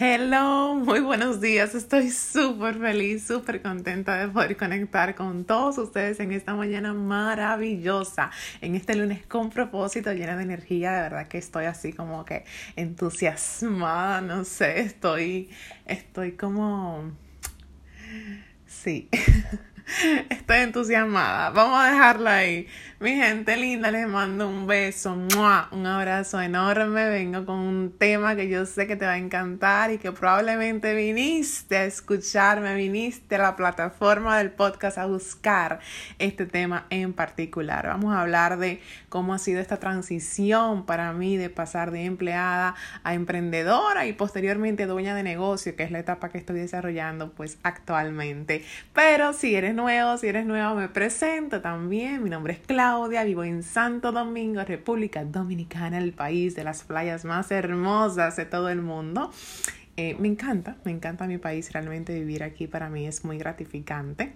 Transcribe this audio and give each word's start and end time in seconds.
Hello, 0.00 0.76
muy 0.76 1.00
buenos 1.00 1.40
días. 1.40 1.74
Estoy 1.74 2.10
súper 2.10 2.78
feliz, 2.78 3.26
súper 3.26 3.60
contenta 3.60 4.16
de 4.16 4.28
poder 4.28 4.56
conectar 4.56 5.16
con 5.16 5.44
todos 5.44 5.76
ustedes 5.76 6.20
en 6.20 6.30
esta 6.30 6.54
mañana 6.54 6.94
maravillosa, 6.94 8.30
en 8.60 8.76
este 8.76 8.94
lunes 8.94 9.26
con 9.26 9.50
propósito, 9.50 10.12
llena 10.12 10.36
de 10.36 10.44
energía. 10.44 10.92
De 10.92 11.02
verdad 11.02 11.26
que 11.26 11.38
estoy 11.38 11.64
así 11.64 11.92
como 11.92 12.24
que 12.24 12.44
entusiasmada, 12.76 14.20
no 14.20 14.44
sé, 14.44 14.82
estoy, 14.82 15.50
estoy 15.84 16.36
como, 16.36 17.10
sí. 18.68 19.08
Estoy 20.28 20.58
entusiasmada. 20.58 21.50
Vamos 21.50 21.80
a 21.80 21.90
dejarla 21.90 22.36
ahí. 22.36 22.66
Mi 23.00 23.14
gente 23.14 23.56
linda, 23.56 23.90
les 23.90 24.08
mando 24.08 24.48
un 24.48 24.66
beso, 24.66 25.14
un 25.14 25.86
abrazo 25.86 26.40
enorme. 26.40 27.08
Vengo 27.08 27.46
con 27.46 27.56
un 27.60 27.96
tema 27.96 28.34
que 28.34 28.48
yo 28.48 28.66
sé 28.66 28.86
que 28.86 28.96
te 28.96 29.06
va 29.06 29.12
a 29.12 29.18
encantar 29.18 29.92
y 29.92 29.98
que 29.98 30.10
probablemente 30.10 30.94
viniste 30.94 31.76
a 31.76 31.84
escucharme, 31.84 32.74
viniste 32.74 33.36
a 33.36 33.38
la 33.38 33.56
plataforma 33.56 34.36
del 34.36 34.50
podcast 34.50 34.98
a 34.98 35.06
buscar 35.06 35.78
este 36.18 36.44
tema 36.44 36.86
en 36.90 37.12
particular. 37.12 37.86
Vamos 37.86 38.14
a 38.14 38.22
hablar 38.22 38.58
de 38.58 38.82
cómo 39.08 39.32
ha 39.32 39.38
sido 39.38 39.60
esta 39.60 39.78
transición 39.78 40.84
para 40.84 41.12
mí 41.12 41.36
de 41.36 41.50
pasar 41.50 41.92
de 41.92 42.04
empleada 42.04 42.74
a 43.04 43.14
emprendedora 43.14 44.06
y 44.06 44.12
posteriormente 44.12 44.86
dueña 44.86 45.14
de 45.14 45.22
negocio, 45.22 45.76
que 45.76 45.84
es 45.84 45.92
la 45.92 46.00
etapa 46.00 46.30
que 46.30 46.38
estoy 46.38 46.58
desarrollando 46.58 47.30
pues 47.30 47.58
actualmente. 47.62 48.64
Pero 48.92 49.32
si 49.32 49.54
eres 49.54 49.77
nuevo, 49.78 50.18
si 50.18 50.26
eres 50.26 50.44
nuevo, 50.44 50.74
me 50.74 50.88
presento 50.88 51.60
también. 51.60 52.24
Mi 52.24 52.30
nombre 52.30 52.54
es 52.54 52.58
Claudia, 52.58 53.22
vivo 53.22 53.44
en 53.44 53.62
Santo 53.62 54.10
Domingo, 54.10 54.64
República 54.64 55.24
Dominicana, 55.24 55.98
el 55.98 56.12
país 56.12 56.56
de 56.56 56.64
las 56.64 56.82
playas 56.82 57.24
más 57.24 57.52
hermosas 57.52 58.34
de 58.34 58.44
todo 58.44 58.70
el 58.70 58.82
mundo. 58.82 59.30
Eh, 59.96 60.16
me 60.18 60.26
encanta, 60.26 60.76
me 60.84 60.90
encanta 60.90 61.28
mi 61.28 61.38
país, 61.38 61.72
realmente 61.72 62.12
vivir 62.12 62.42
aquí 62.42 62.66
para 62.66 62.88
mí 62.88 63.06
es 63.06 63.24
muy 63.24 63.38
gratificante. 63.38 64.32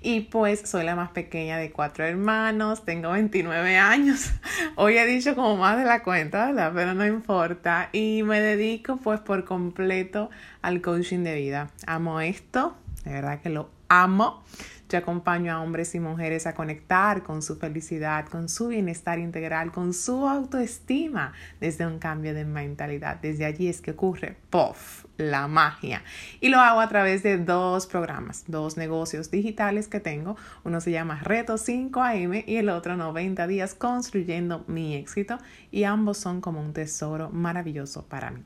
Y 0.00 0.20
pues 0.20 0.60
soy 0.60 0.84
la 0.84 0.94
más 0.94 1.10
pequeña 1.10 1.56
de 1.56 1.72
cuatro 1.72 2.04
hermanos, 2.04 2.84
tengo 2.84 3.10
29 3.10 3.76
años, 3.76 4.30
hoy 4.76 4.96
he 4.96 5.06
dicho 5.06 5.34
como 5.34 5.56
más 5.56 5.76
de 5.76 5.84
la 5.84 6.04
cuenta, 6.04 6.46
¿verdad? 6.46 6.70
Pero 6.72 6.94
no 6.94 7.04
importa. 7.04 7.88
Y 7.92 8.22
me 8.22 8.40
dedico 8.40 8.98
pues 8.98 9.18
por 9.18 9.44
completo 9.44 10.30
al 10.62 10.80
coaching 10.80 11.24
de 11.24 11.34
vida. 11.34 11.70
Amo 11.84 12.20
esto, 12.20 12.76
de 13.04 13.12
verdad 13.12 13.40
que 13.40 13.50
lo 13.50 13.70
amo. 13.88 14.44
Yo 14.88 14.98
acompaño 14.98 15.52
a 15.52 15.62
hombres 15.62 15.94
y 15.94 16.00
mujeres 16.00 16.46
a 16.46 16.54
conectar 16.54 17.22
con 17.22 17.42
su 17.42 17.56
felicidad, 17.56 18.26
con 18.26 18.48
su 18.48 18.68
bienestar 18.68 19.18
integral, 19.18 19.72
con 19.72 19.94
su 19.94 20.28
autoestima 20.28 21.32
desde 21.60 21.86
un 21.86 21.98
cambio 21.98 22.34
de 22.34 22.44
mentalidad. 22.44 23.16
Desde 23.20 23.44
allí 23.44 23.68
es 23.68 23.80
que 23.80 23.92
ocurre, 23.92 24.36
¡puff! 24.50 25.04
la 25.16 25.46
magia. 25.48 26.02
Y 26.40 26.48
lo 26.48 26.60
hago 26.60 26.80
a 26.80 26.88
través 26.88 27.22
de 27.22 27.38
dos 27.38 27.86
programas, 27.86 28.44
dos 28.46 28.76
negocios 28.76 29.30
digitales 29.30 29.88
que 29.88 30.00
tengo. 30.00 30.36
Uno 30.64 30.80
se 30.80 30.90
llama 30.90 31.20
Reto 31.22 31.54
5am 31.54 32.44
y 32.46 32.56
el 32.56 32.68
otro 32.68 32.96
90 32.96 33.46
días 33.46 33.74
construyendo 33.74 34.64
mi 34.66 34.96
éxito. 34.96 35.38
Y 35.70 35.84
ambos 35.84 36.18
son 36.18 36.40
como 36.40 36.60
un 36.60 36.72
tesoro 36.72 37.30
maravilloso 37.30 38.04
para 38.06 38.30
mí. 38.30 38.42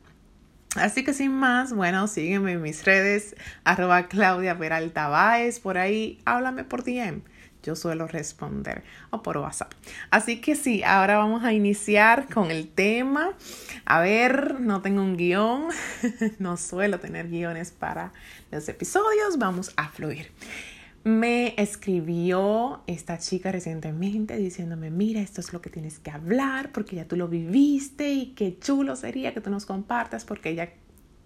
Así 0.77 1.03
que 1.03 1.15
sin 1.15 1.33
más, 1.33 1.73
bueno, 1.73 2.07
sígueme 2.09 2.53
en 2.53 2.63
mis 2.63 2.85
redes, 2.85 3.35
arroba 3.65 4.07
Claudia 4.09 4.59
Peralta 4.59 5.09
Baez, 5.09 5.61
por 5.61 5.79
ahí, 5.79 6.21
háblame 6.25 6.65
por 6.65 6.85
DM. 6.85 7.23
Yo 7.63 7.75
suelo 7.75 8.07
responder 8.07 8.85
o 9.11 9.23
por 9.23 9.39
WhatsApp. 9.39 9.73
Así 10.11 10.41
que 10.41 10.55
sí, 10.55 10.83
ahora 10.85 11.19
vamos 11.19 11.43
a 11.45 11.53
iniciar 11.53 12.33
con 12.33 12.51
el 12.51 12.69
tema. 12.69 13.33
A 13.85 14.01
ver, 14.01 14.61
no 14.61 14.81
tengo 14.81 15.03
un 15.03 15.17
guion, 15.17 15.69
no 16.39 16.57
suelo 16.57 17.01
tener 17.01 17.29
guiones 17.29 17.73
para 17.73 18.13
los 18.53 18.69
episodios, 18.69 19.39
vamos 19.39 19.73
a 19.77 19.89
fluir 19.89 20.31
me 21.05 21.55
escribió 21.57 22.83
esta 22.87 23.19
chica 23.19 23.53
recientemente 23.53 24.37
diciéndome, 24.37 24.91
mira, 24.91 25.21
esto 25.21 25.41
es 25.41 25.53
lo 25.53 25.61
que 25.61 25.71
tienes 25.71 25.99
que 25.99 26.11
hablar 26.11 26.73
porque 26.73 26.97
ya 26.97 27.07
tú 27.07 27.17
lo 27.17 27.29
viviste 27.29 28.11
y 28.13 28.27
qué 28.35 28.59
chulo 28.59 28.97
sería 28.97 29.33
que 29.33 29.41
tú 29.41 29.51
nos 29.51 29.65
compartas 29.65 30.25
porque 30.25 30.51
ella 30.51 30.71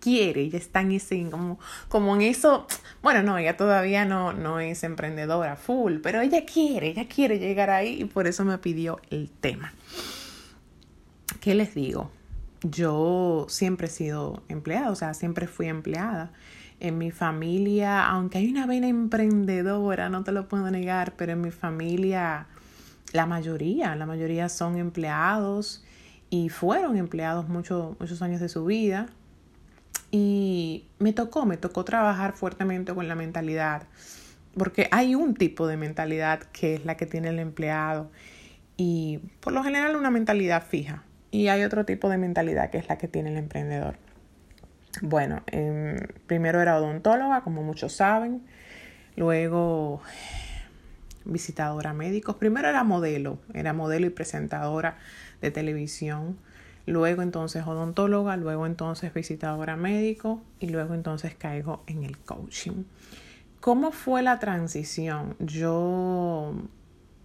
quiere, 0.03 0.43
ella 0.43 0.59
está 0.59 0.81
en 0.81 0.93
ese, 0.93 1.31
como, 1.31 1.59
como 1.89 2.15
en 2.17 2.23
eso, 2.23 2.67
bueno, 3.03 3.23
no, 3.23 3.39
ella 3.39 3.57
todavía 3.57 4.05
no, 4.05 4.33
no 4.33 4.59
es 4.59 4.83
emprendedora 4.83 5.57
full, 5.57 5.99
pero 6.03 6.21
ella 6.21 6.45
quiere, 6.45 6.89
ella 6.89 7.07
quiere 7.09 7.39
llegar 7.39 7.71
ahí 7.71 8.03
y 8.03 8.05
por 8.05 8.27
eso 8.27 8.45
me 8.45 8.59
pidió 8.59 9.01
el 9.11 9.31
tema. 9.31 9.73
¿Qué 11.41 11.55
les 11.55 11.75
digo? 11.75 12.11
Yo 12.63 13.47
siempre 13.49 13.87
he 13.87 13.91
sido 13.91 14.43
empleada, 14.49 14.91
o 14.91 14.95
sea, 14.97 15.15
siempre 15.15 15.47
fui 15.47 15.67
empleada 15.67 16.33
en 16.83 16.99
mi 16.99 17.13
familia, 17.13 18.09
aunque 18.09 18.39
hay 18.39 18.51
una 18.51 18.67
vena 18.67 18.89
emprendedora, 18.89 20.09
no 20.09 20.25
te 20.25 20.33
lo 20.33 20.49
puedo 20.49 20.69
negar, 20.69 21.15
pero 21.17 21.33
en 21.33 21.41
mi 21.41 21.53
familia 21.53 22.49
la 23.13 23.25
mayoría, 23.25 23.95
la 23.95 24.05
mayoría 24.05 24.49
son 24.49 24.77
empleados 24.77 25.85
y 26.29 26.49
fueron 26.49 26.97
empleados 26.97 27.49
muchos 27.49 27.99
muchos 28.01 28.21
años 28.21 28.41
de 28.41 28.49
su 28.49 28.65
vida. 28.65 29.07
Y 30.11 30.87
me 30.99 31.13
tocó, 31.13 31.47
me 31.47 31.57
tocó 31.57 31.85
trabajar 31.85 32.33
fuertemente 32.33 32.93
con 32.93 33.07
la 33.07 33.15
mentalidad, 33.15 33.85
porque 34.59 34.89
hay 34.91 35.15
un 35.15 35.35
tipo 35.35 35.69
de 35.69 35.77
mentalidad 35.77 36.41
que 36.53 36.75
es 36.75 36.85
la 36.85 36.97
que 36.97 37.07
tiene 37.07 37.29
el 37.29 37.39
empleado 37.39 38.11
y 38.77 39.21
por 39.39 39.53
lo 39.53 39.63
general 39.63 39.95
una 39.95 40.11
mentalidad 40.11 40.67
fija. 40.67 41.05
Y 41.31 41.47
hay 41.47 41.63
otro 41.63 41.85
tipo 41.85 42.09
de 42.09 42.19
mentalidad 42.19 42.71
que 42.71 42.79
es 42.79 42.89
la 42.89 42.99
que 42.99 43.07
tiene 43.07 43.31
el 43.31 43.39
emprendedor. 43.39 43.95
Bueno, 45.01 45.43
em, 45.47 45.97
primero 46.27 46.61
era 46.61 46.77
odontóloga, 46.77 47.41
como 47.41 47.63
muchos 47.63 47.95
saben. 47.95 48.43
Luego 49.17 50.03
visitadora 51.25 51.93
médicos. 51.93 52.37
Primero 52.37 52.69
era 52.69 52.85
modelo, 52.85 53.39
era 53.55 53.73
modelo 53.73 54.07
y 54.07 54.11
presentadora 54.11 54.99
de 55.41 55.51
televisión. 55.51 56.37
Luego 56.85 57.23
entonces 57.23 57.65
odontóloga, 57.67 58.37
luego 58.37 58.67
entonces 58.67 59.15
visitadora 59.15 59.77
médico 59.77 60.43
y 60.59 60.69
luego 60.69 60.95
entonces 60.95 61.35
caigo 61.35 61.85
en 61.87 62.03
el 62.05 62.19
coaching. 62.19 62.85
¿Cómo 63.61 63.93
fue 63.93 64.23
la 64.23 64.41
transición? 64.41 65.37
Yo 65.39 66.55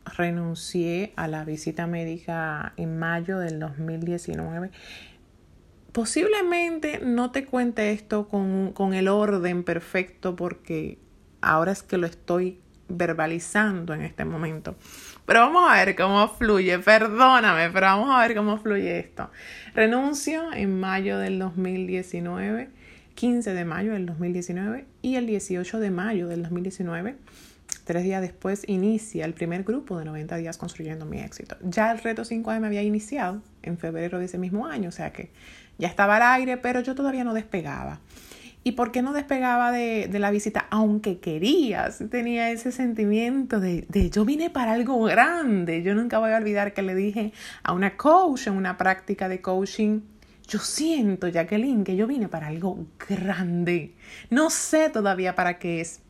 renuncié 0.05 1.11
a 1.15 1.27
la 1.27 1.43
visita 1.43 1.87
médica 1.87 2.73
en 2.77 2.99
mayo 2.99 3.39
del 3.39 3.59
2019 3.59 4.69
Posiblemente 5.97 6.99
no 7.03 7.31
te 7.31 7.43
cuente 7.43 7.91
esto 7.91 8.27
con, 8.27 8.71
con 8.73 8.93
el 8.93 9.07
orden 9.07 9.63
perfecto 9.63 10.35
porque 10.35 10.99
ahora 11.41 11.71
es 11.71 11.81
que 11.81 11.97
lo 11.97 12.05
estoy 12.05 12.59
verbalizando 12.87 13.95
en 13.95 14.03
este 14.03 14.23
momento. 14.23 14.75
Pero 15.25 15.39
vamos 15.39 15.67
a 15.67 15.73
ver 15.73 15.95
cómo 15.95 16.27
fluye, 16.27 16.77
perdóname, 16.77 17.71
pero 17.71 17.87
vamos 17.87 18.11
a 18.11 18.19
ver 18.19 18.35
cómo 18.35 18.59
fluye 18.59 18.99
esto. 18.99 19.31
Renuncio 19.73 20.53
en 20.53 20.79
mayo 20.79 21.17
del 21.17 21.39
2019, 21.39 22.69
15 23.15 23.53
de 23.55 23.65
mayo 23.65 23.93
del 23.93 24.05
2019 24.05 24.85
y 25.01 25.15
el 25.15 25.25
18 25.25 25.79
de 25.79 25.89
mayo 25.89 26.27
del 26.27 26.43
2019. 26.43 27.15
Tres 27.85 28.03
días 28.03 28.21
después 28.21 28.63
inicia 28.67 29.25
el 29.25 29.33
primer 29.33 29.63
grupo 29.63 29.97
de 29.97 30.05
90 30.05 30.35
días 30.37 30.57
construyendo 30.57 31.05
mi 31.05 31.21
éxito. 31.21 31.55
Ya 31.61 31.91
el 31.91 31.99
reto 31.99 32.23
5 32.23 32.59
me 32.59 32.67
había 32.67 32.83
iniciado 32.83 33.41
en 33.63 33.77
febrero 33.77 34.19
de 34.19 34.25
ese 34.25 34.37
mismo 34.37 34.67
año, 34.67 34.89
o 34.89 34.91
sea 34.91 35.11
que 35.11 35.31
ya 35.77 35.87
estaba 35.87 36.17
al 36.17 36.41
aire, 36.41 36.57
pero 36.57 36.81
yo 36.81 36.95
todavía 36.95 37.23
no 37.23 37.33
despegaba. 37.33 37.99
¿Y 38.63 38.73
por 38.73 38.91
qué 38.91 39.01
no 39.01 39.13
despegaba 39.13 39.71
de, 39.71 40.09
la 40.11 40.29
visita? 40.29 40.67
Aunque 40.71 41.19
quería, 41.19 41.89
tenía 42.11 42.51
ese 42.51 42.73
sentimiento 42.73 43.61
de, 43.61 43.85
de, 43.87 44.09
yo 44.09 44.25
vine 44.25 44.49
para 44.49 44.73
algo 44.73 45.01
grande. 45.03 45.83
Yo 45.83 45.95
nunca 45.95 46.19
voy 46.19 46.31
a 46.31 46.37
olvidar 46.37 46.73
que 46.73 46.81
le 46.81 46.93
dije 46.93 47.31
a 47.63 47.71
una 47.71 47.95
coach 47.95 48.47
en 48.47 48.53
una 48.53 48.77
práctica 48.77 49.29
de 49.29 49.39
coaching, 49.39 50.01
yo 50.47 50.59
siento, 50.59 51.27
Jacqueline, 51.27 51.83
que 51.83 51.95
yo 51.95 52.07
vine 52.07 52.27
para 52.29 52.47
algo 52.47 52.85
grande. 53.07 53.95
No 54.29 54.49
sé 54.49 54.89
todavía 54.89 55.35
para 55.35 55.59
qué 55.59 55.81
es. 55.81 56.01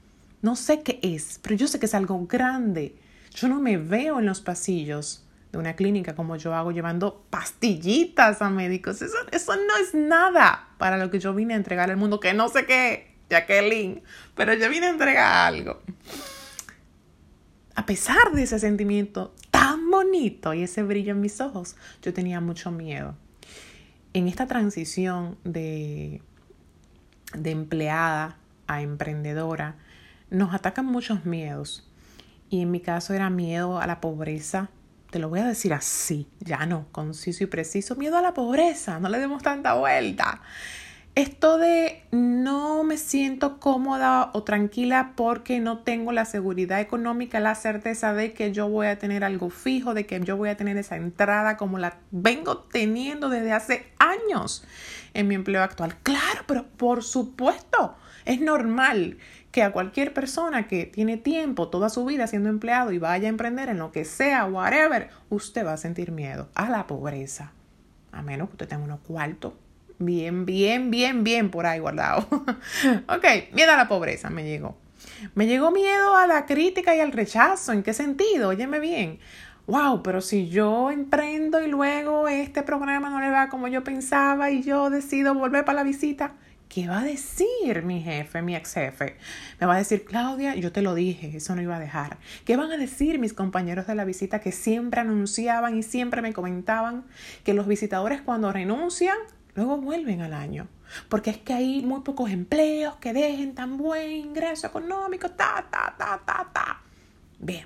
No 0.41 0.55
sé 0.55 0.81
qué 0.81 0.99
es, 1.01 1.39
pero 1.41 1.55
yo 1.55 1.67
sé 1.67 1.79
que 1.79 1.87
es 1.87 1.93
algo 1.95 2.25
grande. 2.27 2.95
Yo 3.35 3.47
no 3.47 3.59
me 3.59 3.77
veo 3.77 4.19
en 4.19 4.25
los 4.25 4.41
pasillos 4.41 5.26
de 5.57 5.61
una 5.61 5.75
clínica 5.75 6.15
como 6.15 6.35
yo 6.35 6.53
hago 6.53 6.71
llevando 6.71 7.25
pastillitas 7.29 8.41
a 8.41 8.49
médicos. 8.49 9.01
Eso, 9.01 9.17
eso 9.31 9.55
no 9.55 9.77
es 9.77 9.93
nada 9.93 10.69
para 10.77 10.97
lo 10.97 11.09
que 11.09 11.19
yo 11.19 11.33
vine 11.33 11.55
a 11.55 11.57
entregar 11.57 11.89
al 11.89 11.97
mundo, 11.97 12.19
que 12.19 12.33
no 12.33 12.47
sé 12.47 12.65
qué, 12.65 13.15
Jacqueline, 13.29 14.03
pero 14.35 14.53
yo 14.53 14.69
vine 14.69 14.85
a 14.85 14.89
entregar 14.91 15.53
algo. 15.53 15.81
A 17.75 17.85
pesar 17.85 18.31
de 18.33 18.43
ese 18.43 18.59
sentimiento 18.59 19.33
tan 19.51 19.89
bonito 19.89 20.53
y 20.53 20.63
ese 20.63 20.83
brillo 20.83 21.11
en 21.11 21.21
mis 21.21 21.41
ojos, 21.41 21.75
yo 22.01 22.13
tenía 22.13 22.39
mucho 22.39 22.71
miedo. 22.71 23.15
En 24.13 24.27
esta 24.27 24.47
transición 24.47 25.37
de, 25.43 26.21
de 27.33 27.51
empleada 27.51 28.37
a 28.67 28.81
emprendedora, 28.81 29.75
nos 30.29 30.53
atacan 30.53 30.85
muchos 30.85 31.25
miedos. 31.25 31.89
Y 32.49 32.61
en 32.61 32.71
mi 32.71 32.79
caso 32.79 33.13
era 33.13 33.29
miedo 33.29 33.79
a 33.79 33.87
la 33.87 33.99
pobreza, 34.01 34.69
te 35.17 35.21
lo 35.21 35.29
voy 35.29 35.39
a 35.39 35.47
decir 35.47 35.73
así, 35.73 36.27
ya 36.41 36.67
no, 36.67 36.85
conciso 36.91 37.43
y 37.43 37.47
preciso, 37.47 37.95
miedo 37.95 38.19
a 38.19 38.21
la 38.21 38.35
pobreza, 38.35 38.99
no 38.99 39.09
le 39.09 39.17
demos 39.17 39.41
tanta 39.41 39.73
vuelta. 39.73 40.43
Esto 41.15 41.57
de 41.57 42.03
no 42.11 42.83
me 42.83 42.97
siento 42.97 43.59
cómoda 43.59 44.29
o 44.35 44.43
tranquila 44.43 45.13
porque 45.15 45.59
no 45.59 45.79
tengo 45.79 46.11
la 46.11 46.25
seguridad 46.25 46.79
económica, 46.81 47.39
la 47.39 47.55
certeza 47.55 48.13
de 48.13 48.33
que 48.33 48.51
yo 48.51 48.69
voy 48.69 48.85
a 48.85 48.99
tener 48.99 49.23
algo 49.23 49.49
fijo, 49.49 49.95
de 49.95 50.05
que 50.05 50.19
yo 50.19 50.37
voy 50.37 50.49
a 50.49 50.55
tener 50.55 50.77
esa 50.77 50.97
entrada 50.97 51.57
como 51.57 51.79
la 51.79 51.97
vengo 52.11 52.59
teniendo 52.59 53.29
desde 53.29 53.53
hace 53.53 53.87
años 53.97 54.67
en 55.15 55.27
mi 55.27 55.33
empleo 55.33 55.63
actual. 55.63 55.95
Claro, 56.03 56.43
pero 56.45 56.67
por 56.67 57.03
supuesto, 57.03 57.95
es 58.25 58.39
normal 58.39 59.17
que 59.57 59.63
a 59.63 59.71
cualquier 59.71 60.13
persona 60.13 60.67
que 60.67 60.85
tiene 60.85 61.17
tiempo 61.17 61.69
toda 61.69 61.89
su 61.89 62.05
vida 62.05 62.27
siendo 62.27 62.47
empleado 62.47 62.91
y 62.91 62.99
vaya 62.99 63.25
a 63.25 63.29
emprender 63.29 63.69
en 63.69 63.79
lo 63.79 63.91
que 63.91 64.05
sea, 64.05 64.45
whatever, 64.45 65.09
usted 65.29 65.65
va 65.65 65.73
a 65.73 65.77
sentir 65.77 66.11
miedo 66.11 66.47
a 66.53 66.69
la 66.69 66.85
pobreza. 66.85 67.53
A 68.11 68.21
menos 68.21 68.49
que 68.49 68.53
usted 68.53 68.67
tenga 68.67 68.83
unos 68.83 68.99
cuartos 68.99 69.53
bien, 69.97 70.45
bien, 70.45 70.91
bien, 70.91 71.23
bien 71.23 71.49
por 71.49 71.65
ahí 71.65 71.79
guardado. 71.79 72.27
ok, 72.29 73.25
miedo 73.53 73.71
a 73.71 73.77
la 73.77 73.87
pobreza 73.87 74.29
me 74.29 74.43
llegó. 74.43 74.77
Me 75.33 75.47
llegó 75.47 75.71
miedo 75.71 76.15
a 76.15 76.27
la 76.27 76.45
crítica 76.45 76.95
y 76.95 76.99
al 76.99 77.11
rechazo. 77.11 77.73
¿En 77.73 77.81
qué 77.81 77.95
sentido? 77.95 78.49
Óyeme 78.49 78.79
bien. 78.79 79.17
Wow, 79.65 80.03
pero 80.03 80.21
si 80.21 80.49
yo 80.49 80.91
emprendo 80.91 81.63
y 81.63 81.67
luego 81.67 82.27
este 82.27 82.61
programa 82.61 83.09
no 83.09 83.19
le 83.19 83.31
va 83.31 83.49
como 83.49 83.67
yo 83.67 83.83
pensaba 83.83 84.51
y 84.51 84.61
yo 84.61 84.91
decido 84.91 85.33
volver 85.33 85.65
para 85.65 85.77
la 85.77 85.83
visita, 85.83 86.35
¿qué 86.77 86.87
va 86.87 86.99
a 86.99 87.03
decir 87.03 87.81
mi 87.81 88.03
jefe, 88.03 88.43
mi 88.43 88.55
ex 88.55 88.75
jefe? 88.75 89.17
Me 89.59 89.65
va 89.65 89.73
a 89.73 89.77
decir, 89.79 90.05
Claudia, 90.05 90.53
yo 90.53 90.71
te 90.71 90.83
lo 90.83 90.93
dije, 90.93 91.35
eso 91.35 91.55
no 91.55 91.61
iba 91.63 91.77
a 91.77 91.79
dejar. 91.79 92.19
¿Qué 92.45 92.55
van 92.55 92.71
a 92.71 92.77
decir 92.77 93.17
mis 93.17 93.33
compañeros 93.33 93.87
de 93.87 93.95
la 93.95 94.05
visita 94.05 94.41
que 94.41 94.51
siempre 94.51 95.01
anunciaban 95.01 95.75
y 95.75 95.81
siempre 95.81 96.21
me 96.21 96.33
comentaban 96.33 97.03
que 97.43 97.55
los 97.55 97.65
visitadores 97.65 98.21
cuando 98.21 98.53
renuncian 98.53 99.17
luego 99.55 99.77
vuelven 99.77 100.21
al 100.21 100.33
año. 100.33 100.67
Porque 101.09 101.31
es 101.31 101.39
que 101.39 101.53
hay 101.53 101.81
muy 101.81 102.01
pocos 102.01 102.29
empleos 102.29 102.97
que 102.97 103.11
dejen 103.11 103.55
tan 103.55 103.77
buen 103.77 104.11
ingreso 104.11 104.67
económico, 104.67 105.31
ta, 105.31 105.65
ta, 105.71 105.95
ta, 105.97 106.21
ta, 106.23 106.47
ta. 106.53 106.81
Bien. 107.39 107.65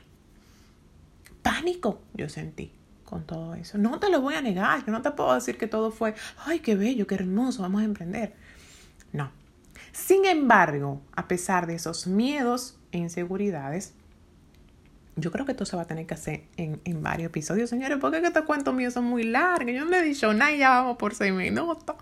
Pánico 1.42 2.00
yo 2.13 2.30
sentí 2.30 2.72
con 3.04 3.25
todo 3.25 3.56
eso. 3.56 3.78
No 3.78 4.00
te 4.00 4.10
lo 4.10 4.22
voy 4.22 4.36
a 4.36 4.42
negar, 4.42 4.86
yo 4.86 4.94
no 4.94 5.02
te 5.02 5.12
puedo 5.12 5.36
decir 5.36 5.58
que 5.58 5.68
todo 5.68 5.92
fue, 5.92 6.16
ay, 6.46 6.62
qué 6.62 6.75
bello, 6.75 7.08
qué 7.08 7.16
hermoso, 7.16 7.62
vamos 7.62 7.81
a 7.81 7.84
emprender. 7.84 8.40
Sin 9.91 10.25
embargo, 10.25 11.01
a 11.15 11.27
pesar 11.27 11.67
de 11.67 11.75
esos 11.75 12.07
miedos 12.07 12.77
e 12.91 12.97
inseguridades, 12.97 13.93
yo 15.15 15.31
creo 15.31 15.45
que 15.45 15.51
esto 15.51 15.65
se 15.65 15.75
va 15.75 15.83
a 15.83 15.88
tener 15.88 16.05
que 16.05 16.13
hacer 16.13 16.43
en, 16.57 16.81
en 16.85 17.03
varios 17.03 17.27
episodios, 17.27 17.69
señores, 17.69 17.97
porque 17.99 18.17
es 18.17 18.21
que 18.21 18.27
estos 18.27 18.45
cuentos 18.45 18.73
míos 18.73 18.93
son 18.93 19.05
muy 19.05 19.23
largos. 19.23 19.73
Yo 19.73 19.83
no 19.83 19.91
le 19.91 19.99
he 19.99 20.03
dicho 20.03 20.33
nada 20.33 20.51
y 20.51 20.59
ya 20.59 20.69
vamos 20.69 20.97
por 20.97 21.13
seis 21.13 21.33
minutos. 21.33 21.95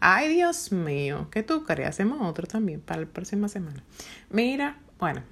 Ay, 0.00 0.28
Dios 0.32 0.72
mío, 0.72 1.28
¿qué 1.30 1.42
tú 1.42 1.64
crees? 1.64 1.90
Hacemos 1.90 2.20
otro 2.22 2.46
también 2.46 2.80
para 2.80 3.00
la 3.00 3.06
próxima 3.06 3.48
semana. 3.48 3.82
Mira, 4.30 4.78
bueno, 4.98 5.22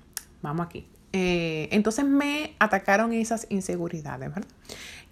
vamos 0.42 0.66
aquí. 0.66 0.88
Eh, 1.12 1.68
entonces 1.70 2.04
me 2.04 2.54
atacaron 2.58 3.12
esas 3.12 3.46
inseguridades, 3.48 4.28
¿verdad? 4.28 4.48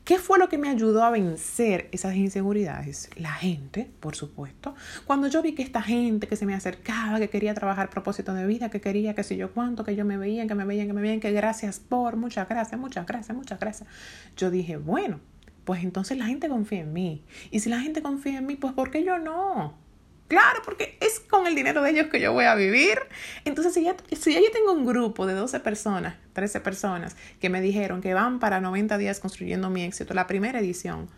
¿Qué 0.05 0.19
fue 0.19 0.39
lo 0.39 0.51
que 0.51 0.59
me 0.59 0.69
ayudó 0.69 1.03
a 1.03 1.09
vencer 1.09 1.89
esas 1.91 2.15
inseguridades? 2.15 3.09
La 3.17 3.33
gente, 3.33 3.91
por 4.01 4.15
supuesto. 4.15 4.75
Cuando 5.07 5.29
yo 5.29 5.41
vi 5.41 5.55
que 5.55 5.63
esta 5.63 5.81
gente 5.81 6.27
que 6.27 6.37
se 6.37 6.45
me 6.45 6.53
acercaba, 6.53 7.19
que 7.19 7.31
quería 7.31 7.55
trabajar 7.55 7.89
propósito 7.89 8.35
de 8.35 8.47
vida, 8.47 8.69
que 8.69 8.83
quería 8.83 9.15
que 9.15 9.23
sé 9.23 9.39
yo 9.39 9.53
cuánto, 9.53 9.83
que 9.83 9.97
yo 9.97 10.05
me 10.05 10.19
veía, 10.19 10.47
que 10.47 10.55
me 10.55 10.67
veían, 10.67 10.89
que 10.89 10.93
me 10.93 11.01
veían, 11.01 11.21
que 11.21 11.33
gracias 11.33 11.81
por, 11.81 12.17
muchas 12.17 12.47
gracias, 12.47 12.79
muchas 12.79 13.07
gracias, 13.07 13.35
muchas 13.35 13.59
gracias. 13.59 13.89
Yo 14.37 14.51
dije, 14.51 14.77
bueno, 14.77 15.21
pues 15.65 15.83
entonces 15.83 16.19
la 16.19 16.27
gente 16.27 16.51
confía 16.51 16.81
en 16.81 16.93
mí. 16.93 17.25
Y 17.51 17.61
si 17.61 17.71
la 17.71 17.81
gente 17.81 18.03
confía 18.03 18.37
en 18.37 18.47
mí, 18.47 18.57
pues 18.57 18.75
¿por 18.75 18.91
qué 18.91 19.05
yo 19.05 19.19
no? 19.19 19.84
Claro, 20.29 20.63
porque 20.65 20.97
es 21.01 21.21
con 21.21 21.47
el 21.47 21.55
dinero 21.55 21.83
de 21.83 21.91
ellos 21.91 22.07
que 22.11 22.19
yo 22.19 22.33
voy 22.33 22.47
a 22.47 22.55
vivir. 22.55 22.99
Entonces, 23.45 23.75
si 23.75 23.85
ya, 23.85 23.95
si 24.13 24.35
yo 24.35 24.51
tengo 24.53 24.73
un 24.73 24.87
grupo 24.87 25.27
de 25.27 25.35
12 25.35 25.61
personas, 25.61 26.17
13 26.33 26.61
personas, 26.61 27.17
que 27.41 27.51
me 27.51 27.61
dijeron 27.61 28.01
que 28.01 28.15
van 28.15 28.39
para 28.39 28.61
90 28.61 28.97
días 28.97 29.21
construyendo 29.21 29.69
mi 29.69 29.83
éxito, 29.83 30.15
la 30.15 30.27
primera 30.27 30.61
edición, 30.61 31.09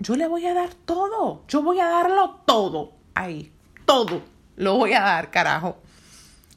yo 0.00 0.16
le 0.16 0.26
voy 0.26 0.46
a 0.46 0.54
dar 0.54 0.74
todo. 0.74 1.44
Yo 1.48 1.62
voy 1.62 1.78
a 1.78 1.88
darlo 1.88 2.40
todo 2.46 2.94
ahí. 3.14 3.52
Todo. 3.84 4.22
Lo 4.56 4.76
voy 4.76 4.92
a 4.92 5.00
dar, 5.00 5.30
carajo. 5.30 5.78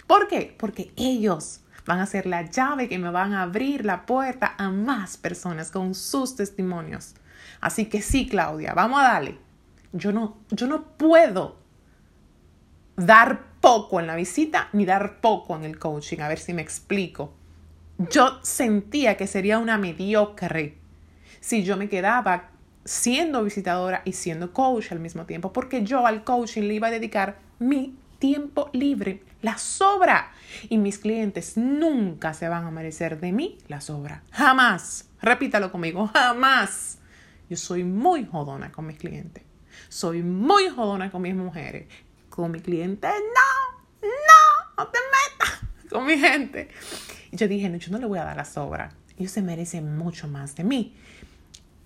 ¿Por 0.08 0.28
qué? 0.28 0.56
Porque 0.58 0.92
ellos 0.98 1.62
van 1.86 2.00
a 2.00 2.06
ser 2.06 2.26
la 2.26 2.50
llave 2.50 2.90
que 2.90 3.00
me 3.00 3.12
van 3.12 3.34
a 3.34 3.44
abrir 3.44 3.86
la 3.86 4.06
puerta 4.06 4.56
a 4.58 4.70
más 4.70 5.18
personas 5.18 5.72
con 5.72 5.94
sus 5.94 6.36
testimonios. 6.36 7.14
Así 7.60 7.86
que 7.86 8.02
sí, 8.02 8.28
Claudia, 8.28 8.74
vamos 8.74 9.00
a 9.00 9.04
darle. 9.04 9.38
Yo 9.94 10.12
no, 10.12 10.38
yo 10.50 10.68
no 10.68 10.84
puedo 10.98 11.61
dar 13.06 13.52
poco 13.62 14.00
en 14.00 14.08
la 14.08 14.16
visita 14.16 14.70
ni 14.74 14.86
dar 14.86 15.22
poco 15.22 15.56
en 15.56 15.64
el 15.64 15.78
coaching. 15.78 16.20
A 16.20 16.28
ver 16.28 16.40
si 16.40 16.54
me 16.54 16.62
explico. 16.62 17.34
Yo 18.10 18.40
sentía 18.42 19.16
que 19.16 19.28
sería 19.28 19.60
una 19.60 19.78
mediocre 19.78 20.82
si 21.40 21.64
yo 21.64 21.78
me 21.78 21.90
quedaba 21.90 22.50
siendo 22.86 23.44
visitadora 23.44 24.02
y 24.06 24.14
siendo 24.14 24.54
coach 24.54 24.92
al 24.92 25.00
mismo 25.00 25.26
tiempo, 25.26 25.52
porque 25.54 25.84
yo 25.84 26.06
al 26.08 26.24
coaching 26.24 26.64
le 26.64 26.76
iba 26.76 26.88
a 26.88 26.92
dedicar 26.92 27.38
mi 27.60 27.96
tiempo 28.20 28.70
libre, 28.74 29.24
la 29.42 29.58
sobra. 29.58 30.32
Y 30.70 30.78
mis 30.78 31.00
clientes 31.00 31.58
nunca 31.58 32.34
se 32.34 32.48
van 32.48 32.66
a 32.66 32.72
merecer 32.72 33.20
de 33.20 33.32
mí 33.32 33.58
la 33.68 33.82
sobra. 33.82 34.24
Jamás. 34.32 35.10
Repítalo 35.22 35.72
conmigo, 35.72 36.08
jamás. 36.14 37.00
Yo 37.50 37.58
soy 37.58 37.84
muy 37.84 38.26
jodona 38.26 38.72
con 38.72 38.88
mis 38.88 38.98
clientes. 38.98 39.44
Soy 39.90 40.22
muy 40.22 40.70
jodona 40.70 41.12
con 41.12 41.24
mis 41.24 41.36
mujeres 41.36 41.88
con 42.32 42.50
mi 42.50 42.60
cliente, 42.60 43.08
no, 43.08 44.08
no, 44.08 44.84
no 44.84 44.88
te 44.88 44.98
metas 44.98 45.60
con 45.92 46.06
mi 46.06 46.18
gente. 46.18 46.70
Y 47.32 47.38
yo 47.38 47.48
dije, 47.48 47.70
no, 47.70 47.78
yo 47.78 47.92
no 47.92 48.00
le 48.00 48.08
voy 48.08 48.18
a 48.18 48.24
dar 48.24 48.36
la 48.36 48.46
sobra. 48.46 48.94
Ellos 49.18 49.32
se 49.32 49.44
merecen 49.44 49.98
mucho 49.98 50.28
más 50.28 50.56
de 50.56 50.64
mí. 50.64 50.96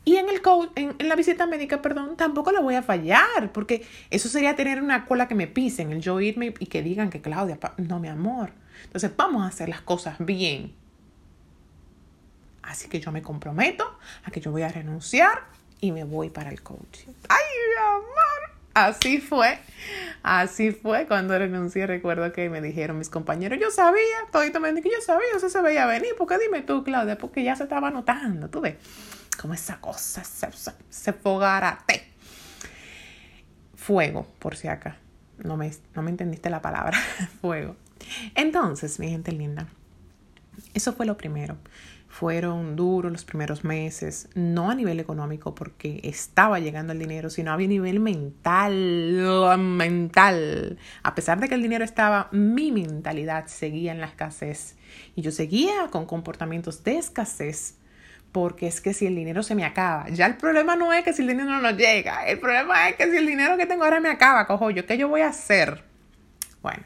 Y 0.05 0.17
en, 0.17 0.29
el 0.29 0.39
en, 0.75 0.95
en, 0.99 1.09
la 1.09 1.15
visita 1.15 1.47
médica, 1.47 1.81
perdón, 1.81 2.15
tampoco 2.15 2.51
le 2.51 2.59
voy 2.59 2.75
a 2.75 2.83
fallar, 2.83 3.51
porque 3.51 3.85
eso 4.11 4.29
sería 4.29 4.55
tener 4.55 4.81
una 4.81 5.05
cola 5.05 5.27
que 5.27 5.33
me 5.33 5.47
pisen, 5.47 5.91
el 5.91 5.99
yo 5.99 6.21
irme 6.21 6.53
y 6.59 6.67
que 6.67 6.83
digan 6.83 7.09
que 7.09 7.21
Claudia, 7.21 7.57
no, 7.77 7.99
mi 7.99 8.07
amor. 8.07 8.51
Entonces, 8.83 9.11
vamos 9.17 9.43
a 9.43 9.47
hacer 9.47 9.67
las 9.67 9.81
cosas 9.81 10.17
bien. 10.19 10.73
Así 12.61 12.87
que 12.87 12.99
yo 12.99 13.11
me 13.11 13.23
comprometo 13.23 13.97
a 14.23 14.31
que 14.31 14.39
yo 14.41 14.51
voy 14.51 14.61
a 14.61 14.69
renunciar 14.69 15.43
y 15.81 15.91
me 15.91 16.03
voy 16.03 16.29
para 16.29 16.51
el 16.51 16.61
coaching. 16.61 17.13
¡Ay! 17.29 17.44
Así 18.75 19.19
fue. 19.19 19.57
Así 20.21 20.71
fue 20.71 21.07
cuando 21.07 21.39
renuncié. 21.39 21.87
Recuerdo 21.87 22.31
que 22.33 22.49
me 22.49 22.61
dijeron 22.61 22.97
mis 22.97 23.09
compañeros, 23.09 23.57
yo 23.59 23.71
sabía, 23.71 24.17
todito 24.33 24.59
me 24.59 24.73
que 24.81 24.89
yo 24.89 25.01
sabía, 25.01 25.29
eso 25.35 25.49
se 25.49 25.61
veía 25.61 25.85
venir. 25.85 26.09
Porque 26.17 26.37
dime 26.37 26.61
tú, 26.61 26.83
Claudia, 26.83 27.17
porque 27.17 27.41
ya 27.41 27.55
se 27.55 27.63
estaba 27.63 27.89
notando, 27.89 28.49
tú 28.49 28.59
ves, 28.59 28.75
como 29.41 29.53
esa 29.53 29.79
cosa 29.79 30.25
se, 30.25 30.47
se, 30.89 31.13
fogarate. 31.13 32.05
Fuego, 33.75 34.27
por 34.39 34.57
si 34.57 34.67
acá. 34.67 34.97
No 35.37 35.55
me, 35.55 35.71
no 35.93 36.01
me 36.01 36.11
entendiste 36.11 36.49
la 36.49 36.61
palabra, 36.61 36.97
fuego. 37.41 37.77
Entonces, 38.35 38.99
mi 38.99 39.09
gente 39.09 39.31
linda, 39.31 39.67
eso 40.73 40.91
fue 40.91 41.05
lo 41.05 41.15
primero 41.15 41.57
fueron 42.17 42.77
duros 42.77 43.11
los 43.11 43.25
primeros 43.25 43.65
meses, 43.65 44.29
no 44.35 44.71
a 44.71 44.75
nivel 44.75 45.01
económico 45.01 45.53
porque 45.53 45.99
estaba 46.03 46.61
llegando 46.61 46.93
el 46.93 46.99
dinero, 46.99 47.29
sino 47.29 47.51
a 47.51 47.57
nivel 47.57 47.99
mental, 47.99 49.57
mental. 49.59 50.77
A 51.03 51.13
pesar 51.13 51.41
de 51.41 51.49
que 51.49 51.55
el 51.55 51.61
dinero 51.61 51.83
estaba, 51.83 52.29
mi 52.31 52.71
mentalidad 52.71 53.47
seguía 53.47 53.91
en 53.91 53.99
la 53.99 54.07
escasez 54.07 54.77
y 55.13 55.23
yo 55.23 55.31
seguía 55.31 55.89
con 55.91 56.05
comportamientos 56.05 56.85
de 56.85 56.99
escasez 56.99 57.79
porque 58.31 58.67
es 58.67 58.79
que 58.79 58.93
si 58.93 59.07
el 59.07 59.15
dinero 59.15 59.43
se 59.43 59.53
me 59.53 59.65
acaba, 59.65 60.07
ya 60.07 60.25
el 60.25 60.37
problema 60.37 60.77
no 60.77 60.93
es 60.93 61.03
que 61.03 61.11
si 61.11 61.21
el 61.21 61.27
dinero 61.27 61.59
no 61.59 61.71
llega, 61.71 62.25
el 62.27 62.39
problema 62.39 62.87
es 62.87 62.95
que 62.95 63.11
si 63.11 63.17
el 63.17 63.27
dinero 63.27 63.57
que 63.57 63.65
tengo 63.65 63.83
ahora 63.83 63.99
me 63.99 64.09
acaba, 64.09 64.47
cojo 64.47 64.69
yo, 64.71 64.85
¿qué 64.85 64.97
yo 64.97 65.09
voy 65.09 65.19
a 65.19 65.27
hacer? 65.27 65.83
Bueno, 66.61 66.83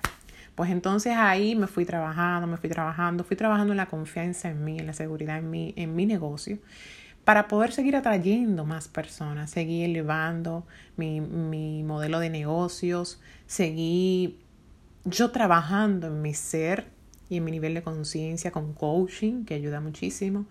pues 0.59 0.71
entonces 0.71 1.13
ahí 1.15 1.55
me 1.55 1.67
fui 1.67 1.85
trabajando, 1.85 2.45
me 2.45 2.57
fui 2.57 2.69
trabajando, 2.69 3.23
fui 3.23 3.37
trabajando 3.37 3.71
en 3.71 3.77
la 3.77 3.85
confianza 3.85 4.49
en 4.49 4.65
mí, 4.65 4.77
en 4.77 4.87
la 4.87 4.91
seguridad 4.93 5.37
en 5.37 5.49
mí, 5.49 5.73
en 5.77 5.95
mi 5.95 6.05
negocio, 6.05 6.59
para 7.23 7.47
poder 7.47 7.71
seguir 7.71 7.95
atrayendo 7.95 8.65
más 8.65 8.89
personas, 8.89 9.51
seguir 9.51 9.85
elevando 9.85 10.67
mi, 10.97 11.21
mi 11.21 11.81
modelo 11.83 12.19
de 12.19 12.29
negocios, 12.29 13.21
seguir 13.47 14.37
yo 15.05 15.31
trabajando 15.31 16.07
en 16.07 16.21
mi 16.21 16.33
ser 16.33 16.87
y 17.29 17.37
en 17.37 17.45
mi 17.45 17.51
nivel 17.51 17.73
de 17.73 17.81
conciencia 17.81 18.51
con 18.51 18.73
coaching, 18.73 19.45
que 19.45 19.53
ayuda 19.53 19.79
muchísimo. 19.79 20.45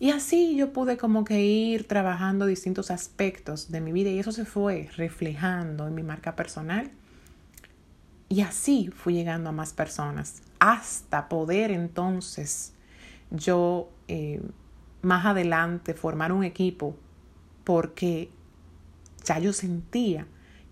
Y 0.00 0.12
así 0.12 0.56
yo 0.56 0.72
pude 0.72 0.96
como 0.96 1.26
que 1.26 1.44
ir 1.44 1.86
trabajando 1.86 2.46
distintos 2.46 2.90
aspectos 2.90 3.70
de 3.70 3.82
mi 3.82 3.92
vida 3.92 4.08
y 4.08 4.18
eso 4.18 4.32
se 4.32 4.46
fue 4.46 4.88
reflejando 4.96 5.86
en 5.88 5.94
mi 5.94 6.02
marca 6.02 6.36
personal 6.36 6.90
y 8.32 8.40
así 8.40 8.88
fui 8.96 9.12
llegando 9.12 9.50
a 9.50 9.52
más 9.52 9.74
personas 9.74 10.42
hasta 10.58 11.28
poder 11.28 11.70
entonces 11.70 12.72
yo 13.30 13.90
eh, 14.08 14.40
más 15.02 15.26
adelante 15.26 15.92
formar 15.92 16.32
un 16.32 16.42
equipo 16.42 16.96
porque 17.62 18.30
ya 19.22 19.38
yo 19.38 19.52
sentía 19.52 20.26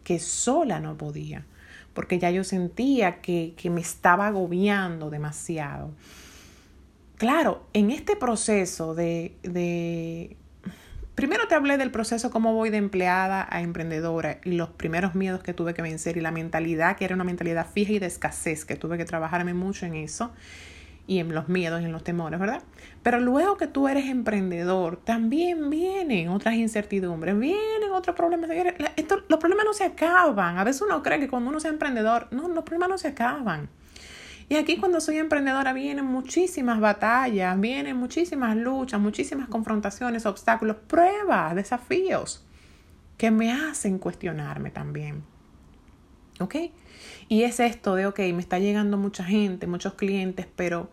que 0.05 0.19
sola 0.19 0.81
no 0.81 0.97
podía. 0.97 1.45
porque 1.93 2.19
ya 2.19 2.31
yo 2.31 2.45
sentía 2.45 3.21
que, 3.21 3.53
que 3.59 3.69
me 3.69 3.83
estaba 3.83 4.29
agobiando 4.29 5.11
demasiado. 5.11 5.91
Claro, 7.19 7.67
en 7.75 7.91
este 7.91 8.17
proceso 8.17 8.95
de, 8.95 9.35
de 9.43 10.39
Primero 11.15 11.49
te 11.49 11.55
hablé 11.55 11.77
del 11.77 11.91
proceso 11.91 12.31
cómo 12.31 12.55
voy 12.55 12.71
de 12.71 12.79
empleada 12.79 13.47
a 13.51 13.61
emprendedora 13.61 14.39
y 14.45 14.53
los 14.53 14.71
primeros 14.71 15.15
miedos 15.15 15.43
que 15.43 15.53
tuve 15.53 15.75
que 15.75 15.83
vencer 15.83 16.17
y 16.17 16.21
la 16.21 16.31
mentalidad 16.31 16.97
que 16.97 17.05
era 17.05 17.15
una 17.15 17.25
mentalidad 17.25 17.67
fija 17.67 17.93
y 17.93 17.99
de 17.99 18.07
escasez, 18.07 18.65
que 18.65 18.77
tuve 18.77 18.97
que 18.97 19.05
trabajarme 19.05 19.53
mucho 19.53 19.87
en 19.87 19.95
eso 19.95 20.33
y 21.07 21.19
en 21.19 21.35
los 21.35 21.49
miedos 21.49 21.83
y 21.83 21.87
en 21.87 21.93
los 21.93 22.05
temores, 22.05 22.39
¿verdad? 22.39 22.63
Pero 23.03 23.19
luego 23.19 23.57
que 23.57 23.67
tú 23.67 23.89
eres 23.89 24.07
emprendedor, 24.07 24.97
también 24.97 25.69
vienen 25.69 26.29
otras 26.29 26.55
incertidumbres, 26.55 27.37
vienen 27.37 27.91
otros 27.93 28.15
problemas. 28.15 28.49
los 28.49 29.39
problemas 29.41 29.65
no 29.65 29.73
se 29.73 29.85
acaban. 29.85 30.59
A 30.59 30.63
veces 30.63 30.83
uno 30.83 31.03
cree 31.03 31.19
que 31.19 31.29
cuando 31.29 31.51
uno 31.51 31.59
sea 31.59 31.73
emprendedor, 31.73 32.29
no, 32.31 32.47
los 32.47 32.63
problemas 32.63 32.91
no 32.91 32.99
se 32.99 33.09
acaban. 33.09 33.69
Y 34.51 34.57
aquí 34.57 34.79
cuando 34.79 35.01
soy 35.01 35.19
emprendedora 35.19 35.73
vienen 35.73 36.07
muchísimas 36.07 36.81
batallas, 36.81 37.59
vienen 37.61 37.97
muchísimas 37.97 38.57
luchas, 38.57 39.01
muchísimas 39.01 39.49
confrontaciones, 39.49 40.27
obstáculos, 40.27 40.75
pruebas, 40.89 41.55
desafíos 41.55 42.45
que 43.17 43.31
me 43.31 43.53
hacen 43.53 44.01
cuestionarme 44.01 44.73
también. 44.73 45.23
¿Ok? 46.41 46.57
Y 47.29 47.45
es 47.45 47.61
esto 47.61 47.95
de, 47.95 48.07
ok, 48.07 48.19
me 48.35 48.41
está 48.41 48.59
llegando 48.59 48.97
mucha 48.97 49.23
gente, 49.23 49.69
muchos 49.69 49.95
clientes, 49.95 50.49
pero 50.57 50.91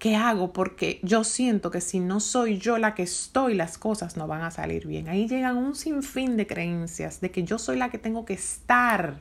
¿qué 0.00 0.16
hago? 0.16 0.52
Porque 0.52 0.98
yo 1.04 1.22
siento 1.22 1.70
que 1.70 1.80
si 1.80 2.00
no 2.00 2.18
soy 2.18 2.58
yo 2.58 2.76
la 2.78 2.96
que 2.96 3.04
estoy, 3.04 3.54
las 3.54 3.78
cosas 3.78 4.16
no 4.16 4.26
van 4.26 4.42
a 4.42 4.50
salir 4.50 4.88
bien. 4.88 5.08
Ahí 5.08 5.28
llegan 5.28 5.56
un 5.56 5.76
sinfín 5.76 6.36
de 6.36 6.48
creencias 6.48 7.20
de 7.20 7.30
que 7.30 7.44
yo 7.44 7.60
soy 7.60 7.76
la 7.76 7.88
que 7.88 7.98
tengo 7.98 8.24
que 8.24 8.34
estar 8.34 9.20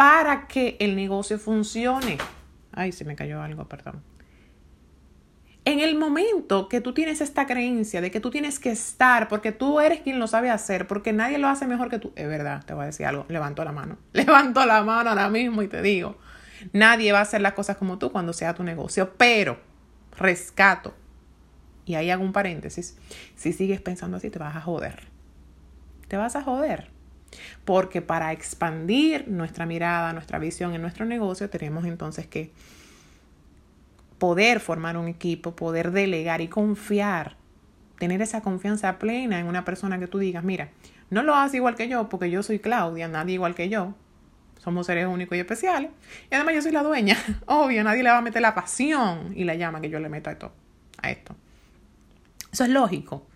para 0.00 0.46
que 0.46 0.78
el 0.80 0.96
negocio 0.96 1.38
funcione. 1.38 2.16
Ay, 2.72 2.90
se 2.90 3.04
me 3.04 3.14
cayó 3.14 3.42
algo, 3.42 3.68
perdón. 3.68 4.02
En 5.66 5.78
el 5.78 5.94
momento 5.94 6.70
que 6.70 6.80
tú 6.80 6.94
tienes 6.94 7.20
esta 7.20 7.46
creencia 7.46 8.00
de 8.00 8.10
que 8.10 8.18
tú 8.18 8.30
tienes 8.30 8.58
que 8.58 8.70
estar 8.70 9.28
porque 9.28 9.52
tú 9.52 9.78
eres 9.78 10.00
quien 10.00 10.18
lo 10.18 10.26
sabe 10.26 10.48
hacer, 10.48 10.86
porque 10.86 11.12
nadie 11.12 11.36
lo 11.36 11.48
hace 11.48 11.66
mejor 11.66 11.90
que 11.90 11.98
tú, 11.98 12.14
es 12.16 12.26
verdad, 12.26 12.64
te 12.64 12.72
voy 12.72 12.84
a 12.84 12.86
decir 12.86 13.04
algo, 13.04 13.26
levanto 13.28 13.62
la 13.62 13.72
mano, 13.72 13.98
levanto 14.14 14.64
la 14.64 14.82
mano 14.82 15.10
ahora 15.10 15.28
mismo 15.28 15.60
y 15.60 15.68
te 15.68 15.82
digo, 15.82 16.16
nadie 16.72 17.12
va 17.12 17.18
a 17.18 17.22
hacer 17.22 17.42
las 17.42 17.52
cosas 17.52 17.76
como 17.76 17.98
tú 17.98 18.10
cuando 18.10 18.32
sea 18.32 18.54
tu 18.54 18.64
negocio, 18.64 19.12
pero 19.18 19.60
rescato, 20.16 20.94
y 21.84 21.96
ahí 21.96 22.08
hago 22.08 22.24
un 22.24 22.32
paréntesis, 22.32 22.96
si 23.36 23.52
sigues 23.52 23.82
pensando 23.82 24.16
así 24.16 24.30
te 24.30 24.38
vas 24.38 24.56
a 24.56 24.62
joder, 24.62 25.08
te 26.08 26.16
vas 26.16 26.36
a 26.36 26.42
joder. 26.42 26.99
Porque 27.64 28.02
para 28.02 28.32
expandir 28.32 29.28
nuestra 29.28 29.66
mirada, 29.66 30.12
nuestra 30.12 30.38
visión 30.38 30.74
en 30.74 30.82
nuestro 30.82 31.06
negocio, 31.06 31.48
tenemos 31.48 31.84
entonces 31.84 32.26
que 32.26 32.52
poder 34.18 34.60
formar 34.60 34.96
un 34.96 35.08
equipo, 35.08 35.56
poder 35.56 35.92
delegar 35.92 36.40
y 36.40 36.48
confiar, 36.48 37.36
tener 37.98 38.20
esa 38.22 38.42
confianza 38.42 38.98
plena 38.98 39.40
en 39.40 39.46
una 39.46 39.64
persona 39.64 39.98
que 39.98 40.06
tú 40.06 40.18
digas, 40.18 40.44
mira, 40.44 40.68
no 41.10 41.22
lo 41.22 41.34
hace 41.34 41.56
igual 41.56 41.74
que 41.74 41.88
yo 41.88 42.08
porque 42.08 42.30
yo 42.30 42.42
soy 42.42 42.58
Claudia, 42.58 43.08
nadie 43.08 43.34
igual 43.34 43.54
que 43.54 43.68
yo. 43.68 43.94
Somos 44.58 44.86
seres 44.86 45.06
únicos 45.06 45.36
y 45.36 45.40
especiales. 45.40 45.90
Y 46.30 46.34
además 46.34 46.54
yo 46.54 46.62
soy 46.62 46.72
la 46.72 46.82
dueña. 46.82 47.16
Obvio, 47.46 47.82
nadie 47.82 48.02
le 48.02 48.10
va 48.10 48.18
a 48.18 48.22
meter 48.22 48.42
la 48.42 48.54
pasión 48.54 49.32
y 49.34 49.44
la 49.44 49.54
llama 49.54 49.80
que 49.80 49.88
yo 49.88 49.98
le 49.98 50.10
meto 50.10 50.28
a 50.28 50.34
esto. 50.34 50.52
A 51.00 51.10
esto. 51.10 51.34
Eso 52.52 52.64
es 52.64 52.70
lógico. 52.70 53.26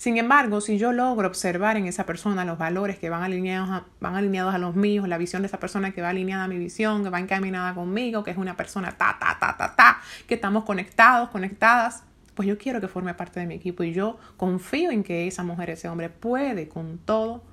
Sin 0.00 0.16
embargo, 0.16 0.62
si 0.62 0.78
yo 0.78 0.92
logro 0.92 1.28
observar 1.28 1.76
en 1.76 1.86
esa 1.86 2.06
persona 2.06 2.46
los 2.46 2.56
valores 2.56 2.98
que 2.98 3.10
van 3.10 3.22
alineados 3.22 3.68
a, 3.68 3.84
van 4.00 4.16
alineados 4.16 4.54
a 4.54 4.56
los 4.56 4.74
míos, 4.74 5.06
la 5.06 5.18
visión 5.18 5.42
de 5.42 5.48
esa 5.48 5.60
persona 5.60 5.92
que 5.92 6.00
va 6.00 6.08
alineada 6.08 6.44
a 6.44 6.48
mi 6.48 6.56
visión, 6.56 7.04
que 7.04 7.10
va 7.10 7.20
encaminada 7.20 7.74
conmigo, 7.74 8.24
que 8.24 8.30
es 8.30 8.38
una 8.38 8.56
persona 8.56 8.92
ta, 8.92 9.18
ta, 9.20 9.36
ta, 9.38 9.58
ta, 9.58 9.76
ta, 9.76 10.00
que 10.26 10.36
estamos 10.36 10.64
conectados, 10.64 11.28
conectadas, 11.28 12.02
pues 12.34 12.48
yo 12.48 12.56
quiero 12.56 12.80
que 12.80 12.88
forme 12.88 13.12
parte 13.12 13.40
de 13.40 13.46
mi 13.46 13.56
equipo 13.56 13.82
y 13.82 13.92
yo 13.92 14.18
confío 14.38 14.90
en 14.90 15.04
que 15.04 15.26
esa 15.26 15.42
mujer, 15.42 15.68
ese 15.68 15.90
hombre 15.90 16.08
puede 16.08 16.66
con 16.66 16.96
todo 16.96 17.44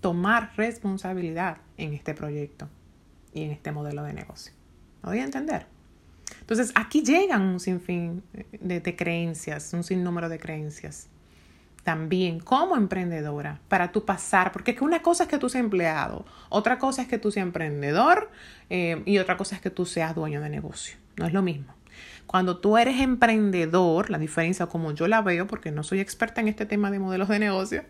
tomar 0.00 0.52
responsabilidad 0.56 1.58
en 1.76 1.92
este 1.92 2.14
proyecto 2.14 2.70
y 3.34 3.42
en 3.42 3.50
este 3.50 3.70
modelo 3.70 4.02
de 4.04 4.14
negocio. 4.14 4.54
¿Lo 5.02 5.10
voy 5.10 5.18
a 5.18 5.24
entender? 5.24 5.66
Entonces, 6.40 6.72
aquí 6.74 7.02
llegan 7.02 7.42
un 7.42 7.60
sinfín 7.60 8.22
de, 8.62 8.80
de 8.80 8.96
creencias, 8.96 9.74
un 9.74 9.84
sinnúmero 9.84 10.30
de 10.30 10.38
creencias 10.38 11.10
también 11.82 12.38
como 12.38 12.76
emprendedora 12.76 13.60
para 13.68 13.92
tú 13.92 14.04
pasar, 14.04 14.52
porque 14.52 14.76
una 14.80 15.02
cosa 15.02 15.24
es 15.24 15.28
que 15.28 15.38
tú 15.38 15.48
seas 15.48 15.64
empleado, 15.64 16.24
otra 16.48 16.78
cosa 16.78 17.02
es 17.02 17.08
que 17.08 17.18
tú 17.18 17.30
seas 17.30 17.44
emprendedor 17.46 18.30
eh, 18.70 19.02
y 19.04 19.18
otra 19.18 19.36
cosa 19.36 19.56
es 19.56 19.60
que 19.60 19.70
tú 19.70 19.84
seas 19.84 20.14
dueño 20.14 20.40
de 20.40 20.48
negocio. 20.48 20.96
No 21.16 21.26
es 21.26 21.32
lo 21.32 21.42
mismo. 21.42 21.74
Cuando 22.26 22.58
tú 22.58 22.78
eres 22.78 23.00
emprendedor, 23.00 24.08
la 24.08 24.18
diferencia 24.18 24.66
como 24.66 24.92
yo 24.92 25.06
la 25.08 25.20
veo, 25.20 25.46
porque 25.46 25.70
no 25.70 25.82
soy 25.82 26.00
experta 26.00 26.40
en 26.40 26.48
este 26.48 26.64
tema 26.64 26.90
de 26.90 26.98
modelos 26.98 27.28
de 27.28 27.38
negocio, 27.38 27.84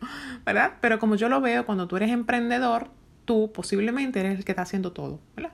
¿verdad? 0.45 0.73
Pero 0.81 0.99
como 0.99 1.15
yo 1.15 1.29
lo 1.29 1.41
veo, 1.41 1.65
cuando 1.65 1.87
tú 1.87 1.97
eres 1.97 2.11
emprendedor, 2.11 2.91
tú 3.25 3.53
posiblemente 3.53 4.19
eres 4.21 4.39
el 4.39 4.45
que 4.45 4.53
está 4.53 4.63
haciendo 4.63 4.93
todo, 4.93 5.21
¿verdad? 5.37 5.53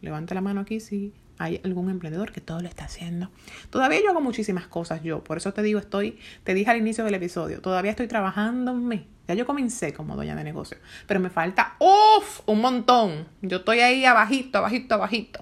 Levante 0.00 0.34
la 0.34 0.40
mano 0.40 0.62
aquí 0.62 0.80
si 0.80 1.12
hay 1.40 1.58
algún 1.64 1.88
emprendedor 1.88 2.32
que 2.32 2.42
todo 2.42 2.60
lo 2.60 2.68
está 2.68 2.84
haciendo. 2.84 3.30
Todavía 3.70 4.02
yo 4.02 4.10
hago 4.10 4.20
muchísimas 4.20 4.66
cosas 4.66 5.02
yo, 5.02 5.24
por 5.24 5.38
eso 5.38 5.54
te 5.54 5.62
digo, 5.62 5.80
estoy, 5.80 6.18
te 6.44 6.52
dije 6.52 6.70
al 6.70 6.76
inicio 6.76 7.02
del 7.02 7.14
episodio, 7.14 7.62
todavía 7.62 7.92
estoy 7.92 8.08
trabajándome. 8.08 9.06
Ya 9.26 9.32
yo 9.32 9.46
comencé 9.46 9.94
como 9.94 10.16
dueña 10.16 10.36
de 10.36 10.44
negocio, 10.44 10.76
pero 11.06 11.18
me 11.18 11.30
falta, 11.30 11.76
uff, 11.78 12.40
un 12.44 12.60
montón. 12.60 13.26
Yo 13.40 13.58
estoy 13.58 13.80
ahí 13.80 14.04
abajito, 14.04 14.58
abajito, 14.58 14.94
abajito. 14.96 15.40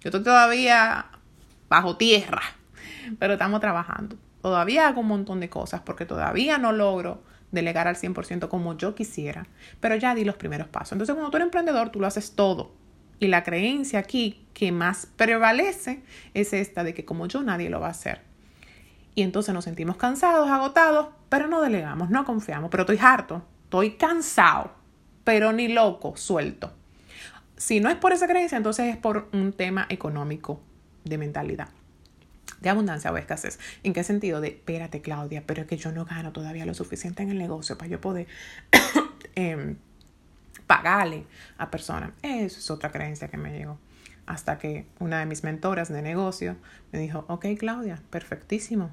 Yo 0.00 0.08
estoy 0.08 0.22
todavía 0.22 1.06
bajo 1.68 1.98
tierra, 1.98 2.42
pero 3.18 3.34
estamos 3.34 3.60
trabajando. 3.60 4.16
Todavía 4.40 4.88
hago 4.88 5.02
un 5.02 5.08
montón 5.08 5.40
de 5.40 5.50
cosas 5.50 5.82
porque 5.82 6.06
todavía 6.06 6.56
no 6.56 6.72
logro 6.72 7.22
delegar 7.50 7.86
al 7.86 7.96
100% 7.96 8.48
como 8.48 8.78
yo 8.78 8.94
quisiera, 8.94 9.46
pero 9.80 9.94
ya 9.96 10.14
di 10.14 10.24
los 10.24 10.36
primeros 10.36 10.68
pasos. 10.68 10.92
Entonces, 10.92 11.14
cuando 11.14 11.30
tú 11.30 11.36
eres 11.36 11.46
emprendedor, 11.46 11.90
tú 11.90 12.00
lo 12.00 12.06
haces 12.06 12.34
todo 12.34 12.83
y 13.20 13.28
la 13.28 13.42
creencia 13.42 13.98
aquí 13.98 14.46
que 14.54 14.72
más 14.72 15.06
prevalece 15.16 16.02
es 16.34 16.52
esta 16.52 16.84
de 16.84 16.94
que 16.94 17.04
como 17.04 17.26
yo 17.26 17.42
nadie 17.42 17.70
lo 17.70 17.80
va 17.80 17.88
a 17.88 17.90
hacer. 17.90 18.20
Y 19.14 19.22
entonces 19.22 19.54
nos 19.54 19.64
sentimos 19.64 19.96
cansados, 19.96 20.48
agotados, 20.48 21.08
pero 21.28 21.46
no 21.46 21.60
delegamos, 21.60 22.10
no 22.10 22.24
confiamos. 22.24 22.70
Pero 22.70 22.82
estoy 22.82 22.98
harto, 23.00 23.44
estoy 23.64 23.92
cansado, 23.92 24.72
pero 25.22 25.52
ni 25.52 25.68
loco, 25.68 26.16
suelto. 26.16 26.72
Si 27.56 27.80
no 27.80 27.88
es 27.88 27.96
por 27.96 28.12
esa 28.12 28.26
creencia, 28.26 28.56
entonces 28.56 28.92
es 28.92 28.96
por 28.96 29.28
un 29.32 29.52
tema 29.52 29.86
económico 29.88 30.60
de 31.04 31.18
mentalidad 31.18 31.68
de 32.60 32.70
abundancia 32.70 33.12
o 33.12 33.16
escasez. 33.16 33.58
¿En 33.82 33.92
qué 33.92 34.02
sentido? 34.02 34.40
De, 34.40 34.48
espérate 34.48 35.02
Claudia, 35.02 35.44
pero 35.46 35.62
es 35.62 35.68
que 35.68 35.76
yo 35.76 35.92
no 35.92 36.04
gano 36.04 36.32
todavía 36.32 36.64
lo 36.64 36.74
suficiente 36.74 37.22
en 37.22 37.30
el 37.30 37.38
negocio 37.38 37.76
para 37.78 37.90
yo 37.90 38.00
poder 38.00 38.26
eh, 39.36 39.76
pagarle 40.66 41.26
a 41.58 41.70
personas. 41.70 42.10
Eso 42.22 42.58
es 42.58 42.70
otra 42.70 42.90
creencia 42.90 43.28
que 43.28 43.36
me 43.36 43.52
llegó. 43.52 43.78
Hasta 44.26 44.58
que 44.58 44.86
una 44.98 45.18
de 45.18 45.26
mis 45.26 45.44
mentoras 45.44 45.92
de 45.92 46.00
negocio 46.00 46.56
me 46.92 46.98
dijo, 46.98 47.24
ok 47.28 47.46
Claudia, 47.58 48.00
perfectísimo, 48.10 48.90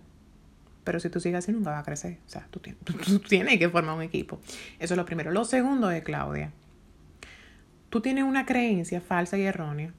pero 0.84 1.00
si 1.00 1.10
tú 1.10 1.20
sigues 1.20 1.40
así 1.40 1.52
nunca 1.52 1.72
va 1.72 1.80
a 1.80 1.84
crecer. 1.84 2.18
O 2.26 2.30
sea, 2.30 2.48
tú, 2.50 2.60
tú, 2.84 3.20
tienes 3.20 3.60
que 3.60 3.70
formar 3.70 3.96
un 3.96 4.02
equipo. 4.02 4.40
Eso 4.80 4.94
es 4.94 4.98
lo 4.98 5.06
primero. 5.06 5.32
Lo 5.32 5.46
segundo 5.46 5.92
es, 5.92 6.04
Claudia, 6.04 6.52
tú 7.90 8.02
tienes 8.02 8.24
una 8.24 8.46
creencia 8.46 9.02
falsa 9.02 9.38
y 9.38 9.44
errónea 9.44 9.94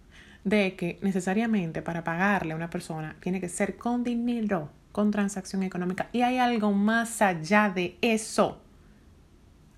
de 0.45 0.75
que 0.75 0.99
necesariamente 1.03 1.83
para 1.83 2.03
pagarle 2.03 2.53
a 2.53 2.57
una 2.57 2.71
persona 2.71 3.17
tiene 3.21 3.41
que 3.41 3.49
ser 3.49 3.77
con 3.77 4.03
dinero, 4.03 4.71
con 4.91 5.11
transacción 5.11 5.63
económica. 5.63 6.09
Y 6.13 6.23
hay 6.23 6.39
algo 6.39 6.73
más 6.73 7.23
allá 7.23 7.71
de 7.71 7.97
eso. 8.01 8.62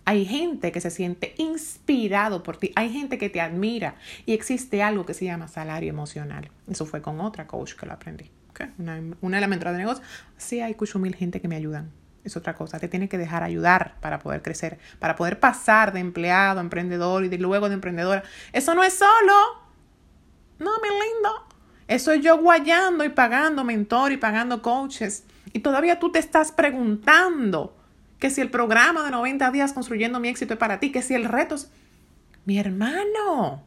Hay 0.06 0.26
gente 0.26 0.70
que 0.70 0.80
se 0.80 0.90
siente 0.90 1.34
inspirado 1.38 2.42
por 2.42 2.58
ti, 2.58 2.72
hay 2.76 2.90
gente 2.90 3.16
que 3.16 3.30
te 3.30 3.40
admira 3.40 3.96
y 4.26 4.34
existe 4.34 4.82
algo 4.82 5.06
que 5.06 5.14
se 5.14 5.24
llama 5.24 5.48
salario 5.48 5.88
emocional. 5.88 6.50
Eso 6.70 6.84
fue 6.84 7.00
con 7.00 7.20
otra 7.20 7.46
coach 7.46 7.74
que 7.74 7.86
lo 7.86 7.92
aprendí. 7.92 8.30
Una, 8.78 9.02
una 9.20 9.40
de 9.40 9.46
de 9.46 9.78
negocio. 9.78 10.04
Sí, 10.36 10.60
hay 10.60 10.74
cucho 10.74 10.98
mil 10.98 11.14
gente 11.14 11.40
que 11.40 11.48
me 11.48 11.56
ayudan. 11.56 11.90
Es 12.22 12.36
otra 12.36 12.54
cosa. 12.54 12.78
Te 12.78 12.88
tiene 12.88 13.08
que 13.08 13.18
dejar 13.18 13.42
ayudar 13.42 13.96
para 14.00 14.18
poder 14.18 14.42
crecer, 14.42 14.78
para 14.98 15.16
poder 15.16 15.40
pasar 15.40 15.92
de 15.92 16.00
empleado 16.00 16.60
a 16.60 16.62
emprendedor 16.62 17.24
y 17.24 17.28
de 17.28 17.38
luego 17.38 17.68
de 17.68 17.74
emprendedora. 17.74 18.22
Eso 18.52 18.74
no 18.74 18.82
es 18.82 18.94
solo. 18.94 19.34
No, 20.58 20.70
mi 20.80 20.88
lindo. 20.88 21.46
Eso 21.86 22.12
es 22.12 22.22
yo 22.22 22.38
guayando 22.38 23.04
y 23.04 23.10
pagando 23.10 23.64
mentor 23.64 24.12
y 24.12 24.16
pagando 24.16 24.62
coaches. 24.62 25.24
Y 25.52 25.60
todavía 25.60 25.98
tú 25.98 26.10
te 26.10 26.18
estás 26.18 26.50
preguntando 26.50 27.76
que 28.24 28.30
si 28.30 28.40
el 28.40 28.48
programa 28.48 29.04
de 29.04 29.10
90 29.10 29.50
días 29.50 29.74
construyendo 29.74 30.18
mi 30.18 30.28
éxito 30.28 30.54
es 30.54 30.58
para 30.58 30.80
ti, 30.80 30.90
que 30.90 31.02
si 31.02 31.12
el 31.12 31.26
reto 31.26 31.56
es... 31.56 31.70
Mi 32.46 32.58
hermano, 32.58 33.62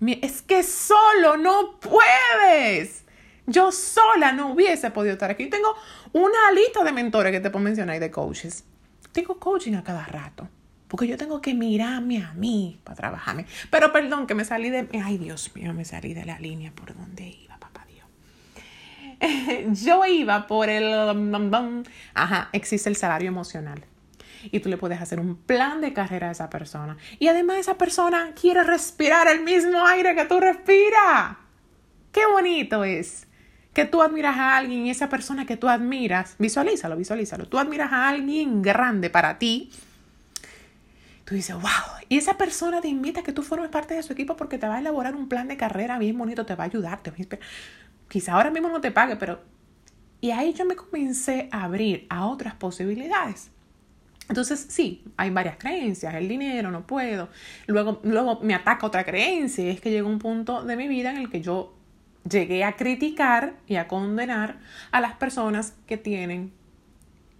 es 0.00 0.40
que 0.40 0.62
solo 0.62 1.36
no 1.36 1.80
puedes. 1.80 3.02
Yo 3.48 3.72
sola 3.72 4.30
no 4.30 4.52
hubiese 4.52 4.92
podido 4.92 5.14
estar 5.14 5.32
aquí. 5.32 5.46
Tengo 5.46 5.74
una 6.12 6.52
lista 6.54 6.84
de 6.84 6.92
mentores 6.92 7.32
que 7.32 7.40
te 7.40 7.50
puedo 7.50 7.64
mencionar 7.64 7.96
y 7.96 7.98
de 7.98 8.12
coaches. 8.12 8.62
Tengo 9.10 9.40
coaching 9.40 9.74
a 9.74 9.82
cada 9.82 10.04
rato. 10.04 10.48
porque 10.86 11.08
yo 11.08 11.16
tengo 11.16 11.40
que 11.40 11.52
mirarme 11.52 12.22
a 12.22 12.34
mí 12.34 12.78
para 12.84 12.94
trabajarme. 12.94 13.46
Pero 13.68 13.92
perdón, 13.92 14.28
que 14.28 14.36
me 14.36 14.44
salí 14.44 14.70
de... 14.70 14.88
Ay, 15.02 15.18
Dios 15.18 15.50
mío, 15.56 15.74
me 15.74 15.84
salí 15.84 16.14
de 16.14 16.24
la 16.24 16.38
línea 16.38 16.70
por 16.70 16.96
donde 16.96 17.30
iba. 17.30 17.41
yo 19.72 20.04
iba 20.06 20.46
por 20.46 20.68
el... 20.68 21.84
Ajá, 22.14 22.48
existe 22.52 22.88
el 22.88 22.96
salario 22.96 23.28
emocional. 23.28 23.84
Y 24.50 24.60
tú 24.60 24.68
le 24.68 24.76
puedes 24.76 25.00
hacer 25.00 25.20
un 25.20 25.36
plan 25.36 25.80
de 25.80 25.92
carrera 25.92 26.28
a 26.28 26.32
esa 26.32 26.50
persona. 26.50 26.96
Y 27.18 27.28
además 27.28 27.58
esa 27.58 27.78
persona 27.78 28.32
quiere 28.38 28.64
respirar 28.64 29.28
el 29.28 29.42
mismo 29.42 29.86
aire 29.86 30.16
que 30.16 30.24
tú 30.24 30.40
respiras. 30.40 31.36
Qué 32.10 32.26
bonito 32.26 32.84
es 32.84 33.28
que 33.72 33.84
tú 33.84 34.02
admiras 34.02 34.36
a 34.36 34.56
alguien 34.56 34.86
y 34.86 34.90
esa 34.90 35.08
persona 35.08 35.46
que 35.46 35.56
tú 35.56 35.68
admiras, 35.68 36.34
visualízalo, 36.38 36.96
visualízalo. 36.96 37.46
Tú 37.46 37.58
admiras 37.58 37.92
a 37.92 38.08
alguien 38.08 38.60
grande 38.60 39.08
para 39.08 39.38
ti 39.38 39.70
Tú 41.24 41.36
dices, 41.36 41.54
wow, 41.54 41.62
y 42.08 42.18
esa 42.18 42.36
persona 42.36 42.80
te 42.80 42.88
invita 42.88 43.20
a 43.20 43.22
que 43.22 43.32
tú 43.32 43.42
formes 43.42 43.70
parte 43.70 43.94
de 43.94 44.02
su 44.02 44.12
equipo 44.12 44.36
porque 44.36 44.58
te 44.58 44.66
va 44.66 44.76
a 44.76 44.78
elaborar 44.80 45.14
un 45.14 45.28
plan 45.28 45.46
de 45.46 45.56
carrera 45.56 45.98
bien 45.98 46.18
bonito, 46.18 46.44
te 46.44 46.54
va 46.56 46.64
a 46.64 46.66
ayudar, 46.66 47.00
te 47.00 47.10
va 47.10 47.16
a 47.16 47.22
Quizá 48.12 48.34
ahora 48.34 48.50
mismo 48.50 48.68
no 48.68 48.82
te 48.82 48.90
pague, 48.90 49.16
pero... 49.16 49.40
Y 50.20 50.32
ahí 50.32 50.52
yo 50.52 50.66
me 50.66 50.76
comencé 50.76 51.48
a 51.50 51.64
abrir 51.64 52.06
a 52.10 52.26
otras 52.26 52.54
posibilidades. 52.54 53.50
Entonces, 54.28 54.66
sí, 54.68 55.02
hay 55.16 55.30
varias 55.30 55.56
creencias, 55.56 56.14
el 56.14 56.28
dinero, 56.28 56.70
no 56.70 56.86
puedo. 56.86 57.30
Luego, 57.66 58.00
luego 58.02 58.38
me 58.42 58.54
ataca 58.54 58.86
otra 58.86 59.04
creencia, 59.04 59.64
y 59.64 59.70
es 59.70 59.80
que 59.80 59.90
llegó 59.90 60.10
un 60.10 60.18
punto 60.18 60.62
de 60.62 60.76
mi 60.76 60.88
vida 60.88 61.10
en 61.10 61.16
el 61.16 61.30
que 61.30 61.40
yo 61.40 61.74
llegué 62.28 62.64
a 62.64 62.76
criticar 62.76 63.54
y 63.66 63.76
a 63.76 63.88
condenar 63.88 64.58
a 64.90 65.00
las 65.00 65.14
personas 65.14 65.72
que 65.86 65.96
tienen 65.96 66.52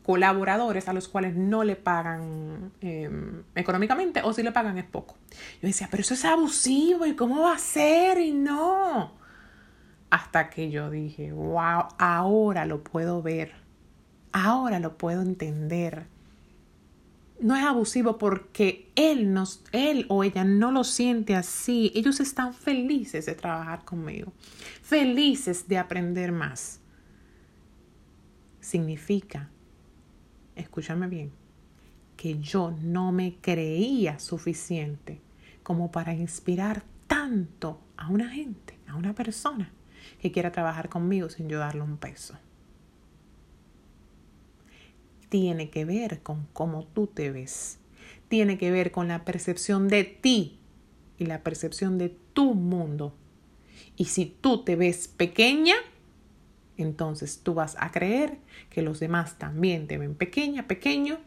colaboradores 0.06 0.88
a 0.88 0.94
los 0.94 1.06
cuales 1.06 1.36
no 1.36 1.64
le 1.64 1.76
pagan 1.76 2.72
em, 2.80 3.42
económicamente 3.54 4.22
o 4.24 4.32
si 4.32 4.42
le 4.42 4.52
pagan 4.52 4.78
es 4.78 4.86
poco. 4.86 5.18
Yo 5.60 5.68
decía, 5.68 5.88
pero 5.90 6.00
eso 6.00 6.14
es 6.14 6.24
abusivo 6.24 7.04
y 7.04 7.14
cómo 7.14 7.42
va 7.42 7.56
a 7.56 7.58
ser 7.58 8.16
y 8.16 8.32
no. 8.32 9.20
Hasta 10.12 10.50
que 10.50 10.70
yo 10.70 10.90
dije, 10.90 11.32
wow, 11.32 11.86
ahora 11.96 12.66
lo 12.66 12.84
puedo 12.84 13.22
ver, 13.22 13.54
ahora 14.30 14.78
lo 14.78 14.98
puedo 14.98 15.22
entender. 15.22 16.04
No 17.40 17.56
es 17.56 17.64
abusivo 17.64 18.18
porque 18.18 18.90
él, 18.94 19.34
él 19.72 20.04
o 20.10 20.22
ella 20.22 20.44
no 20.44 20.70
lo 20.70 20.84
siente 20.84 21.34
así. 21.34 21.92
Ellos 21.94 22.20
están 22.20 22.52
felices 22.52 23.24
de 23.24 23.34
trabajar 23.34 23.86
conmigo, 23.86 24.34
felices 24.82 25.66
de 25.66 25.78
aprender 25.78 26.30
más. 26.30 26.78
Significa 28.60 29.48
escúchame 30.56 31.08
bien, 31.08 31.32
que 32.18 32.38
yo 32.38 32.76
no 32.82 33.12
me 33.12 33.36
creía 33.40 34.18
suficiente 34.18 35.22
como 35.62 35.90
para 35.90 36.12
inspirar 36.12 36.82
tanto 37.06 37.80
a 37.96 38.10
una 38.10 38.28
gente, 38.28 38.78
a 38.86 38.94
una 38.96 39.14
persona 39.14 39.72
que 40.20 40.32
quiera 40.32 40.52
trabajar 40.52 40.88
conmigo 40.88 41.28
sin 41.28 41.48
yo 41.48 41.58
darle 41.58 41.82
un 41.82 41.96
peso. 41.96 42.34
Tiene 45.28 45.70
que 45.70 45.84
ver 45.84 46.22
con 46.22 46.46
cómo 46.52 46.84
tú 46.84 47.06
te 47.06 47.30
ves. 47.30 47.78
Tiene 48.28 48.58
que 48.58 48.70
ver 48.70 48.92
con 48.92 49.08
la 49.08 49.24
percepción 49.24 49.88
de 49.88 50.04
ti 50.04 50.58
y 51.18 51.26
la 51.26 51.42
percepción 51.42 51.98
de 51.98 52.14
tu 52.32 52.54
mundo. 52.54 53.14
Y 53.96 54.06
si 54.06 54.26
tú 54.26 54.64
te 54.64 54.76
ves 54.76 55.08
pequeña, 55.08 55.74
entonces 56.76 57.40
tú 57.42 57.54
vas 57.54 57.76
a 57.78 57.90
creer 57.90 58.38
que 58.70 58.82
los 58.82 59.00
demás 59.00 59.38
también 59.38 59.86
te 59.86 59.98
ven 59.98 60.14
pequeña, 60.14 60.66
pequeño 60.66 61.18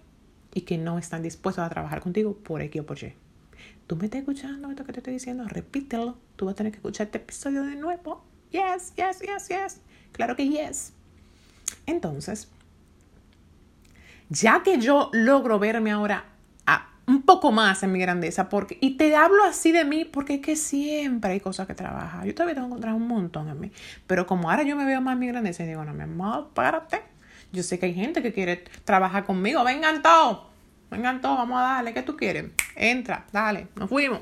y 0.54 0.62
que 0.62 0.78
no 0.78 0.98
están 0.98 1.22
dispuestos 1.22 1.64
a 1.64 1.70
trabajar 1.70 2.02
contigo 2.02 2.36
por 2.38 2.62
X 2.62 2.82
o 2.82 2.86
por 2.86 3.04
Y. 3.04 3.14
¿Tú 3.88 3.96
me 3.96 4.06
estás 4.06 4.20
escuchando 4.20 4.70
esto 4.70 4.84
que 4.84 4.94
te 4.94 5.00
estoy 5.00 5.14
diciendo? 5.14 5.48
Repítelo. 5.48 6.18
Tú 6.36 6.46
vas 6.46 6.54
a 6.54 6.56
tener 6.56 6.72
que 6.72 6.78
escuchar 6.78 7.06
este 7.06 7.20
episodio 7.20 7.64
de 7.64 7.76
nuevo. 7.76 8.24
Yes, 8.56 8.94
yes, 8.96 9.20
yes, 9.22 9.48
yes. 9.50 9.82
Claro 10.12 10.36
que 10.36 10.48
yes. 10.48 10.94
Entonces, 11.86 12.48
ya 14.30 14.64
que 14.64 14.80
yo 14.80 15.10
logro 15.14 15.60
verme 15.60 15.92
ahora 15.92 16.26
un 17.08 17.22
poco 17.22 17.52
más 17.52 17.84
en 17.84 17.92
mi 17.92 18.00
grandeza. 18.00 18.50
Porque, 18.50 18.78
y 18.82 18.98
te 18.98 19.16
hablo 19.16 19.44
así 19.44 19.72
de 19.72 19.86
mí 19.86 20.06
porque 20.06 20.36
es 20.36 20.42
que 20.42 20.56
siempre 20.56 21.32
hay 21.32 21.40
cosas 21.40 21.68
que 21.68 21.76
trabajar. 21.76 22.26
Yo 22.26 22.34
todavía 22.34 22.56
tengo 22.56 22.68
que 22.68 22.72
encontrar 22.72 22.94
un 22.96 23.08
montón 23.08 23.50
en 23.50 23.60
mí. 23.60 23.72
Pero 24.08 24.26
como 24.26 24.50
ahora 24.50 24.64
yo 24.64 24.76
me 24.76 24.86
veo 24.86 25.02
más 25.02 25.14
en 25.14 25.20
mi 25.20 25.28
grandeza 25.28 25.64
y 25.64 25.68
digo, 25.68 25.84
no, 25.86 25.94
mi 25.94 26.04
amor, 26.04 26.50
párate. 26.54 27.02
Yo 27.52 27.64
sé 27.64 27.80
que 27.80 27.88
hay 27.88 27.94
gente 27.94 28.22
que 28.22 28.34
quiere 28.34 28.64
trabajar 28.84 29.26
conmigo. 29.26 29.64
Vengan 29.64 30.02
todos. 30.02 30.48
Vengan 30.90 31.22
todos, 31.22 31.38
vamos 31.38 31.60
a 31.60 31.64
darle. 31.64 31.94
¿Qué 31.94 32.02
tú 32.02 32.16
quieres? 32.18 32.52
Entra, 32.76 33.26
dale, 33.32 33.68
nos 33.76 33.90
fuimos. 33.90 34.22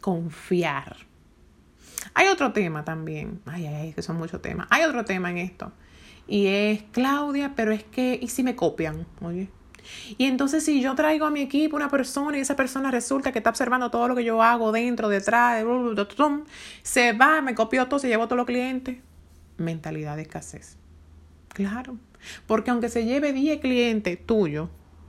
Confiar. 0.00 1.07
Hay 2.14 2.28
otro 2.28 2.52
tema 2.52 2.84
también. 2.84 3.40
Ay, 3.46 3.66
ay, 3.66 3.92
que 3.92 4.02
son 4.02 4.16
muchos 4.16 4.42
temas. 4.42 4.66
Hay 4.70 4.84
otro 4.84 5.04
tema 5.04 5.30
en 5.30 5.38
esto. 5.38 5.72
Y 6.26 6.46
es 6.46 6.82
Claudia, 6.92 7.52
pero 7.56 7.72
es 7.72 7.84
que, 7.84 8.18
¿y 8.20 8.28
si 8.28 8.42
me 8.42 8.54
copian? 8.54 9.06
Oye, 9.22 9.48
y 10.16 10.26
entonces 10.26 10.64
si 10.64 10.80
yo 10.80 10.94
traigo 10.94 11.26
a 11.26 11.30
mi 11.30 11.40
equipo 11.40 11.76
una 11.76 11.88
persona 11.88 12.36
y 12.36 12.40
esa 12.40 12.56
persona 12.56 12.90
resulta 12.90 13.32
que 13.32 13.38
está 13.38 13.50
observando 13.50 13.90
todo 13.90 14.08
lo 14.08 14.14
que 14.14 14.24
yo 14.24 14.42
hago 14.42 14.72
dentro, 14.72 15.08
detrás, 15.08 15.64
se 16.82 17.12
va, 17.12 17.40
me 17.40 17.54
copió 17.54 17.86
todo, 17.88 17.98
se 17.98 18.08
llevó 18.08 18.26
todos 18.26 18.38
los 18.38 18.46
clientes. 18.46 18.98
Mentalidad 19.56 20.16
de 20.16 20.22
escasez. 20.22 20.76
Claro. 21.48 21.96
Porque 22.46 22.70
aunque 22.70 22.88
se 22.88 23.04
lleve 23.04 23.32
10 23.32 23.60
clientes 23.60 24.18
tuyos, 24.24 24.68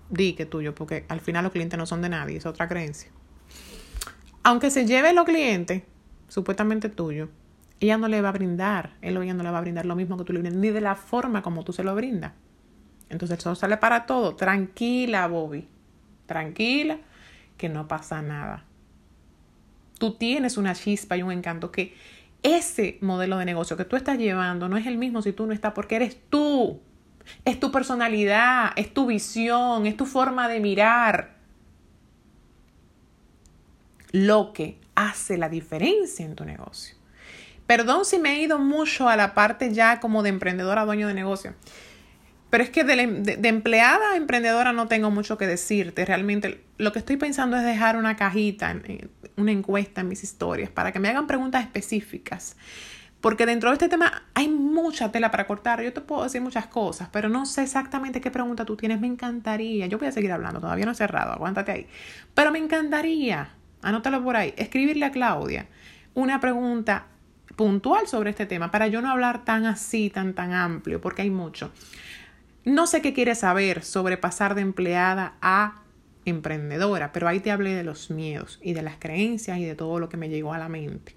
di 0.09 0.33
que 0.33 0.45
tuyo, 0.45 0.73
porque 0.75 1.05
al 1.09 1.21
final 1.21 1.43
los 1.43 1.51
clientes 1.51 1.77
no 1.77 1.85
son 1.85 2.01
de 2.01 2.09
nadie, 2.09 2.37
es 2.37 2.45
otra 2.45 2.67
creencia. 2.67 3.11
Aunque 4.43 4.71
se 4.71 4.85
lleve 4.85 5.13
los 5.13 5.25
clientes, 5.25 5.83
supuestamente 6.29 6.87
tuyos, 6.87 7.29
ella 7.81 7.97
no 7.97 8.07
le 8.07 8.21
va 8.21 8.29
a 8.29 8.33
brindar, 8.33 8.95
él 9.01 9.17
o 9.17 9.21
ella 9.21 9.33
no 9.33 9.43
le 9.43 9.51
va 9.51 9.57
a 9.57 9.61
brindar 9.61 9.85
lo 9.85 9.95
mismo 9.95 10.17
que 10.17 10.23
tú 10.23 10.33
le 10.33 10.39
brindas, 10.39 10.59
ni 10.59 10.69
de 10.69 10.81
la 10.81 10.95
forma 10.95 11.41
como 11.41 11.63
tú 11.63 11.73
se 11.73 11.83
lo 11.83 11.93
brindas. 11.95 12.33
Entonces 13.09 13.39
eso 13.39 13.55
sale 13.55 13.77
para 13.77 14.05
todo. 14.05 14.35
Tranquila, 14.35 15.27
Bobby. 15.27 15.67
Tranquila, 16.25 16.99
que 17.57 17.69
no 17.69 17.87
pasa 17.87 18.21
nada. 18.21 18.65
Tú 19.97 20.13
tienes 20.13 20.57
una 20.57 20.75
chispa 20.75 21.17
y 21.17 21.23
un 21.23 21.31
encanto 21.31 21.71
que 21.71 21.95
ese 22.43 22.97
modelo 23.01 23.37
de 23.37 23.45
negocio 23.45 23.75
que 23.75 23.85
tú 23.85 23.95
estás 23.95 24.17
llevando 24.17 24.69
no 24.69 24.77
es 24.77 24.85
el 24.85 24.97
mismo 24.97 25.21
si 25.21 25.33
tú 25.33 25.45
no 25.45 25.53
estás 25.53 25.73
porque 25.73 25.95
eres 25.95 26.17
tú. 26.29 26.79
Es 27.45 27.59
tu 27.59 27.71
personalidad, 27.71 28.71
es 28.75 28.93
tu 28.93 29.05
visión, 29.07 29.85
es 29.85 29.97
tu 29.97 30.05
forma 30.05 30.47
de 30.47 30.59
mirar. 30.59 31.35
Lo 34.11 34.53
que 34.53 34.79
hace 34.99 35.37
la 35.37 35.49
diferencia 35.49 36.25
en 36.25 36.35
tu 36.35 36.45
negocio. 36.45 36.95
Perdón 37.65 38.03
si 38.03 38.19
me 38.19 38.35
he 38.35 38.41
ido 38.41 38.59
mucho 38.59 39.07
a 39.07 39.15
la 39.15 39.33
parte 39.33 39.73
ya 39.73 39.99
como 39.99 40.23
de 40.23 40.29
emprendedora, 40.29 40.85
dueño 40.85 41.07
de 41.07 41.13
negocio. 41.13 41.53
Pero 42.49 42.63
es 42.63 42.71
que 42.71 42.83
de, 42.83 43.47
empleada 43.47 44.13
a 44.13 44.17
emprendedora 44.17 44.73
no 44.73 44.87
tengo 44.87 45.11
mucho 45.11 45.37
que 45.37 45.45
decirte. 45.45 46.03
Realmente 46.03 46.63
lo 46.77 46.91
que 46.91 46.99
estoy 46.99 47.17
pensando 47.17 47.55
es 47.57 47.63
dejar 47.63 47.95
una 47.95 48.15
cajita, 48.15 48.75
una 49.37 49.51
encuesta 49.51 50.01
en 50.01 50.07
mis 50.07 50.23
historias 50.23 50.71
para 50.71 50.91
que 50.91 50.99
me 50.99 51.09
hagan 51.09 51.27
preguntas 51.27 51.61
específicas. 51.63 52.57
Porque 53.21 53.45
dentro 53.45 53.69
de 53.69 53.73
este 53.73 53.89
tema 53.89 54.23
hay 54.33 54.47
mucha 54.47 55.11
tela 55.11 55.29
para 55.29 55.45
cortar. 55.45 55.83
Yo 55.83 55.93
te 55.93 56.01
puedo 56.01 56.23
decir 56.23 56.41
muchas 56.41 56.67
cosas, 56.67 57.09
pero 57.11 57.29
no 57.29 57.45
sé 57.45 57.63
exactamente 57.63 58.19
qué 58.19 58.31
pregunta 58.31 58.65
tú 58.65 58.75
tienes. 58.75 58.99
Me 58.99 59.07
encantaría. 59.07 59.85
Yo 59.85 59.99
voy 59.99 60.07
a 60.07 60.11
seguir 60.11 60.31
hablando, 60.31 60.59
todavía 60.59 60.85
no 60.85 60.93
he 60.93 60.95
cerrado, 60.95 61.33
aguántate 61.33 61.71
ahí. 61.71 61.87
Pero 62.33 62.51
me 62.51 62.57
encantaría, 62.57 63.49
anótalo 63.81 64.23
por 64.23 64.35
ahí, 64.35 64.53
escribirle 64.57 65.05
a 65.05 65.11
Claudia 65.11 65.67
una 66.13 66.39
pregunta 66.39 67.07
puntual 67.55 68.07
sobre 68.07 68.29
este 68.29 68.45
tema 68.45 68.71
para 68.71 68.87
yo 68.87 69.01
no 69.01 69.11
hablar 69.11 69.43
tan 69.43 69.65
así, 69.65 70.09
tan, 70.09 70.33
tan 70.33 70.53
amplio, 70.53 71.01
porque 71.01 71.23
hay 71.23 71.29
mucho. 71.29 71.71
No 72.65 72.87
sé 72.87 73.01
qué 73.01 73.13
quieres 73.13 73.39
saber 73.39 73.83
sobre 73.83 74.17
pasar 74.17 74.55
de 74.55 74.61
empleada 74.61 75.33
a 75.41 75.81
emprendedora, 76.25 77.11
pero 77.11 77.27
ahí 77.27 77.39
te 77.39 77.51
hablé 77.51 77.73
de 77.73 77.83
los 77.83 78.11
miedos 78.11 78.59
y 78.61 78.73
de 78.73 78.81
las 78.81 78.97
creencias 78.97 79.57
y 79.57 79.65
de 79.65 79.75
todo 79.75 79.99
lo 79.99 80.09
que 80.09 80.17
me 80.17 80.29
llegó 80.29 80.53
a 80.53 80.57
la 80.57 80.69
mente. 80.69 81.15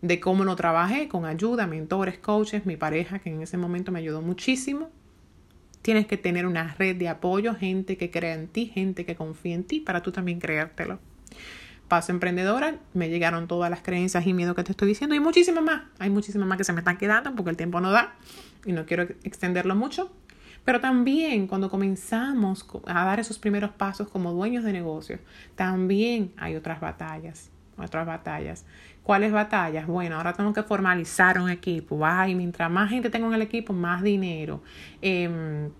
De 0.00 0.20
cómo 0.20 0.44
lo 0.44 0.56
trabajé 0.56 1.08
con 1.08 1.24
ayuda, 1.24 1.66
mentores, 1.66 2.18
coaches, 2.18 2.64
mi 2.64 2.76
pareja, 2.76 3.18
que 3.18 3.30
en 3.30 3.42
ese 3.42 3.56
momento 3.56 3.92
me 3.92 3.98
ayudó 3.98 4.22
muchísimo. 4.22 4.90
Tienes 5.82 6.06
que 6.06 6.16
tener 6.16 6.46
una 6.46 6.74
red 6.74 6.96
de 6.96 7.08
apoyo, 7.08 7.54
gente 7.54 7.96
que 7.96 8.10
crea 8.10 8.34
en 8.34 8.48
ti, 8.48 8.66
gente 8.66 9.04
que 9.04 9.16
confía 9.16 9.54
en 9.54 9.64
ti, 9.64 9.80
para 9.80 10.02
tú 10.02 10.12
también 10.12 10.38
creértelo. 10.38 11.00
Paso 11.88 12.12
emprendedora, 12.12 12.74
me 12.92 13.08
llegaron 13.08 13.48
todas 13.48 13.70
las 13.70 13.80
creencias 13.80 14.26
y 14.26 14.34
miedos 14.34 14.54
que 14.54 14.62
te 14.62 14.72
estoy 14.72 14.88
diciendo 14.88 15.14
y 15.14 15.20
muchísimas 15.20 15.64
más. 15.64 15.82
Hay 15.98 16.10
muchísimas 16.10 16.46
más 16.46 16.58
que 16.58 16.64
se 16.64 16.72
me 16.74 16.80
están 16.80 16.98
quedando 16.98 17.34
porque 17.34 17.50
el 17.50 17.56
tiempo 17.56 17.80
no 17.80 17.90
da 17.90 18.14
y 18.66 18.72
no 18.72 18.84
quiero 18.84 19.04
extenderlo 19.24 19.74
mucho. 19.74 20.12
Pero 20.66 20.80
también 20.80 21.46
cuando 21.46 21.70
comenzamos 21.70 22.66
a 22.86 23.04
dar 23.04 23.18
esos 23.20 23.38
primeros 23.38 23.70
pasos 23.70 24.08
como 24.08 24.32
dueños 24.32 24.64
de 24.64 24.72
negocios, 24.74 25.18
también 25.54 26.32
hay 26.36 26.56
otras 26.56 26.78
batallas, 26.78 27.50
otras 27.78 28.06
batallas. 28.06 28.66
¿Cuáles 29.02 29.32
batallas? 29.32 29.86
Bueno, 29.86 30.16
ahora 30.16 30.34
tengo 30.34 30.52
que 30.52 30.62
formalizar 30.62 31.40
un 31.40 31.48
equipo. 31.48 32.04
Ay, 32.04 32.34
mientras 32.34 32.70
más 32.70 32.90
gente 32.90 33.08
tengo 33.08 33.28
en 33.28 33.32
el 33.32 33.40
equipo, 33.40 33.72
más 33.72 34.02
dinero. 34.02 34.62
Em, 35.00 35.70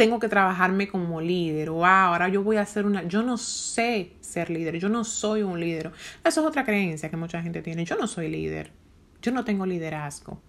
tengo 0.00 0.18
que 0.18 0.30
trabajarme 0.30 0.88
como 0.88 1.20
líder 1.20 1.68
o 1.68 1.84
ah, 1.84 2.06
ahora 2.06 2.30
yo 2.30 2.42
voy 2.42 2.56
a 2.56 2.64
ser 2.64 2.86
una, 2.86 3.02
yo 3.02 3.22
no 3.22 3.36
sé 3.36 4.14
ser 4.22 4.48
líder, 4.48 4.78
yo 4.78 4.88
no 4.88 5.04
soy 5.04 5.42
un 5.42 5.60
líder. 5.60 5.92
Eso 6.24 6.40
es 6.40 6.46
otra 6.46 6.64
creencia 6.64 7.10
que 7.10 7.18
mucha 7.18 7.42
gente 7.42 7.60
tiene, 7.60 7.84
yo 7.84 7.96
no 7.96 8.06
soy 8.06 8.30
líder, 8.30 8.72
yo 9.20 9.30
no 9.30 9.44
tengo 9.44 9.66
liderazgo. 9.66 10.40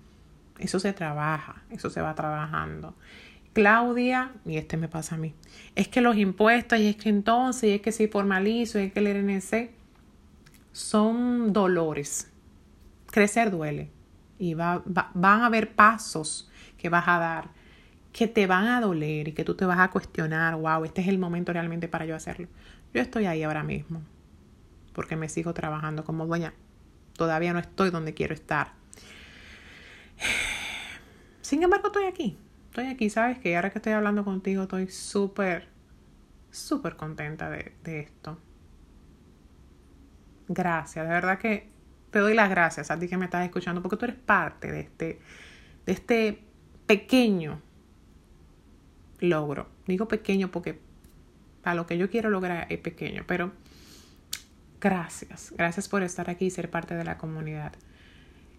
Eso 0.58 0.80
se 0.80 0.94
trabaja, 0.94 1.64
eso 1.70 1.90
se 1.90 2.00
va 2.00 2.16
trabajando. 2.16 2.96
Claudia, 3.52 4.32
y 4.46 4.56
este 4.56 4.78
me 4.78 4.88
pasa 4.88 5.16
a 5.16 5.18
mí, 5.18 5.34
es 5.76 5.90
que 5.90 6.00
los 6.00 6.16
impuestos, 6.16 6.80
y 6.80 6.88
es 6.88 6.96
que 6.96 7.10
entonces, 7.10 7.64
y 7.66 7.74
es 7.74 7.82
que 7.82 7.92
si 7.92 8.08
formalizo, 8.08 8.80
y 8.80 8.84
es 8.84 8.94
que 8.94 9.00
el 9.02 9.14
RNC, 9.14 9.72
son 10.72 11.52
dolores. 11.52 12.32
Crecer 13.08 13.52
duele. 13.52 13.92
Y 14.40 14.54
va, 14.54 14.82
van 14.86 15.42
a 15.42 15.48
haber 15.48 15.76
pasos 15.76 16.50
que 16.78 16.88
vas 16.88 17.04
a 17.10 17.20
dar 17.20 17.61
que 18.12 18.28
te 18.28 18.46
van 18.48 18.68
a 18.68 18.82
doler 18.82 19.30
y 19.30 19.34
que 19.34 19.44
tú 19.44 19.56
te 19.56 19.66
vas 19.66 19.80
a 19.80 19.90
cuestionar, 19.90 20.56
wow, 20.56 20.84
este 20.84 21.02
es 21.02 21.08
el 21.08 21.18
momento 21.18 21.54
realmente 21.54 21.88
para 21.88 22.06
yo 22.06 22.16
hacerlo. 22.16 22.48
Yo 22.94 23.02
estoy 23.02 23.26
ahí 23.26 23.44
ahora 23.44 23.64
mismo, 23.64 24.02
porque 24.94 25.16
me 25.16 25.30
sigo 25.30 25.54
trabajando 25.54 26.04
como 26.04 26.26
dueña. 26.26 26.54
Todavía 27.16 27.54
no 27.54 27.60
estoy 27.60 27.90
donde 27.90 28.14
quiero 28.14 28.34
estar. 28.34 28.74
Sin 31.42 31.64
embargo, 31.64 31.88
estoy 31.88 32.06
aquí. 32.06 32.38
Estoy 32.70 32.88
aquí, 32.88 33.10
¿sabes? 33.10 33.40
Que 33.40 33.56
ahora 33.56 33.70
que 33.70 33.80
estoy 33.80 33.94
hablando 33.94 34.24
contigo, 34.26 34.64
estoy 34.64 34.88
súper, 34.88 35.68
súper 36.52 36.96
contenta 36.96 37.50
de, 37.50 37.74
de 37.84 38.02
esto. 38.02 38.38
Gracias, 40.48 41.06
de 41.08 41.14
verdad 41.14 41.40
que 41.40 41.70
te 42.12 42.20
doy 42.20 42.34
las 42.34 42.50
gracias 42.50 42.92
a 42.92 43.00
ti 43.00 43.08
que 43.08 43.18
me 43.18 43.26
estás 43.26 43.46
escuchando, 43.46 43.82
porque 43.82 43.96
tú 43.96 44.06
eres 44.06 44.18
parte 44.18 44.70
de 44.70 44.82
este, 44.82 45.22
de 45.86 45.94
este 45.94 46.44
pequeño 46.86 47.62
logro. 49.22 49.70
Digo 49.88 50.08
pequeño 50.08 50.52
porque 50.52 50.80
para 51.64 51.76
lo 51.76 51.88
que 51.88 51.98
yo 51.98 52.10
quiero 52.10 52.30
lograr 52.30 52.68
es 52.70 52.80
pequeño, 52.80 53.24
pero 53.28 53.54
gracias, 54.82 55.54
gracias 55.56 55.88
por 55.88 56.04
estar 56.04 56.30
aquí 56.30 56.46
y 56.46 56.50
ser 56.50 56.70
parte 56.70 56.96
de 56.96 57.06
la 57.06 57.18
comunidad. 57.18 57.74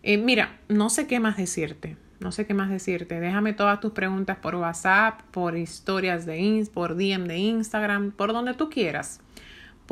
Eh, 0.03 0.17
mira, 0.17 0.59
no 0.69 0.89
sé 0.89 1.07
qué 1.07 1.21
más 1.21 1.37
decirte, 1.37 1.97
no 2.21 2.33
sé 2.33 2.47
qué 2.47 2.55
más 2.55 2.71
decirte. 2.71 3.21
Déjame 3.21 3.53
todas 3.53 3.81
tus 3.81 3.93
preguntas 3.93 4.39
por 4.39 4.55
WhatsApp, 4.55 5.21
por 5.31 5.57
historias 5.57 6.25
de 6.27 6.39
Inst, 6.39 6.73
por 6.73 6.97
DM 6.97 7.27
de 7.27 7.39
Instagram, 7.39 8.13
por 8.13 8.33
donde 8.33 8.55
tú 8.55 8.71
quieras 8.71 9.21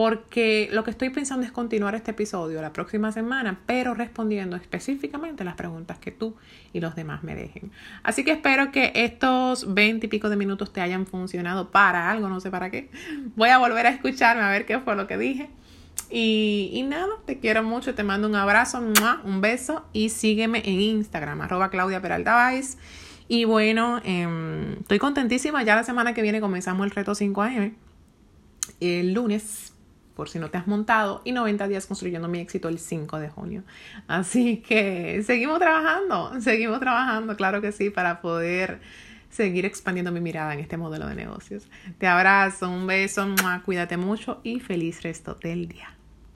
porque 0.00 0.70
lo 0.72 0.82
que 0.82 0.90
estoy 0.90 1.10
pensando 1.10 1.44
es 1.44 1.52
continuar 1.52 1.94
este 1.94 2.12
episodio 2.12 2.62
la 2.62 2.72
próxima 2.72 3.12
semana, 3.12 3.60
pero 3.66 3.92
respondiendo 3.92 4.56
específicamente 4.56 5.44
las 5.44 5.56
preguntas 5.56 5.98
que 5.98 6.10
tú 6.10 6.36
y 6.72 6.80
los 6.80 6.94
demás 6.94 7.22
me 7.22 7.34
dejen. 7.34 7.70
Así 8.02 8.24
que 8.24 8.30
espero 8.30 8.72
que 8.72 8.92
estos 8.94 9.74
20 9.74 10.06
y 10.06 10.08
pico 10.08 10.30
de 10.30 10.36
minutos 10.36 10.72
te 10.72 10.80
hayan 10.80 11.04
funcionado 11.04 11.70
para 11.70 12.10
algo, 12.10 12.30
no 12.30 12.40
sé 12.40 12.50
para 12.50 12.70
qué. 12.70 12.88
Voy 13.36 13.50
a 13.50 13.58
volver 13.58 13.86
a 13.88 13.90
escucharme 13.90 14.42
a 14.42 14.48
ver 14.48 14.64
qué 14.64 14.78
fue 14.78 14.96
lo 14.96 15.06
que 15.06 15.18
dije. 15.18 15.50
Y, 16.08 16.82
nada, 16.88 17.12
te 17.26 17.38
quiero 17.38 17.62
mucho, 17.62 17.94
te 17.94 18.02
mando 18.02 18.26
un 18.26 18.36
abrazo, 18.36 18.82
un 19.22 19.40
beso 19.42 19.84
y 19.92 20.08
sígueme 20.08 20.62
en 20.64 20.80
Instagram, 20.80 21.42
arroba 21.42 21.68
Claudia 21.68 22.00
Y 23.28 23.44
bueno, 23.44 24.00
em, 24.02 24.78
estoy 24.80 24.98
contentísima, 24.98 25.62
ya 25.62 25.76
la 25.76 25.84
semana 25.84 26.14
que 26.14 26.22
viene 26.22 26.40
comenzamos 26.40 26.86
el 26.86 26.90
reto 26.90 27.12
5am. 27.14 27.74
El 28.80 29.12
lunes 29.12 29.74
por 30.20 30.28
si 30.28 30.38
no 30.38 30.50
te 30.50 30.58
has 30.58 30.66
montado, 30.66 31.22
y 31.24 31.32
90 31.32 31.66
días 31.66 31.86
construyendo 31.86 32.28
mi 32.28 32.40
éxito 32.40 32.68
el 32.68 32.78
5 32.78 33.18
de 33.18 33.30
junio. 33.30 33.62
Así 34.06 34.58
que 34.58 35.22
seguimos 35.24 35.58
trabajando, 35.58 36.38
seguimos 36.42 36.78
trabajando, 36.78 37.34
claro 37.36 37.62
que 37.62 37.72
sí, 37.72 37.88
para 37.88 38.20
poder 38.20 38.82
seguir 39.30 39.64
expandiendo 39.64 40.12
mi 40.12 40.20
mirada 40.20 40.52
en 40.52 40.60
este 40.60 40.76
modelo 40.76 41.06
de 41.06 41.14
negocios. 41.14 41.66
Te 41.96 42.06
abrazo, 42.06 42.68
un 42.68 42.86
beso, 42.86 43.26
cuídate 43.64 43.96
mucho 43.96 44.42
y 44.42 44.60
feliz 44.60 45.02
resto 45.02 45.38
del 45.42 45.68
día. 45.68 45.88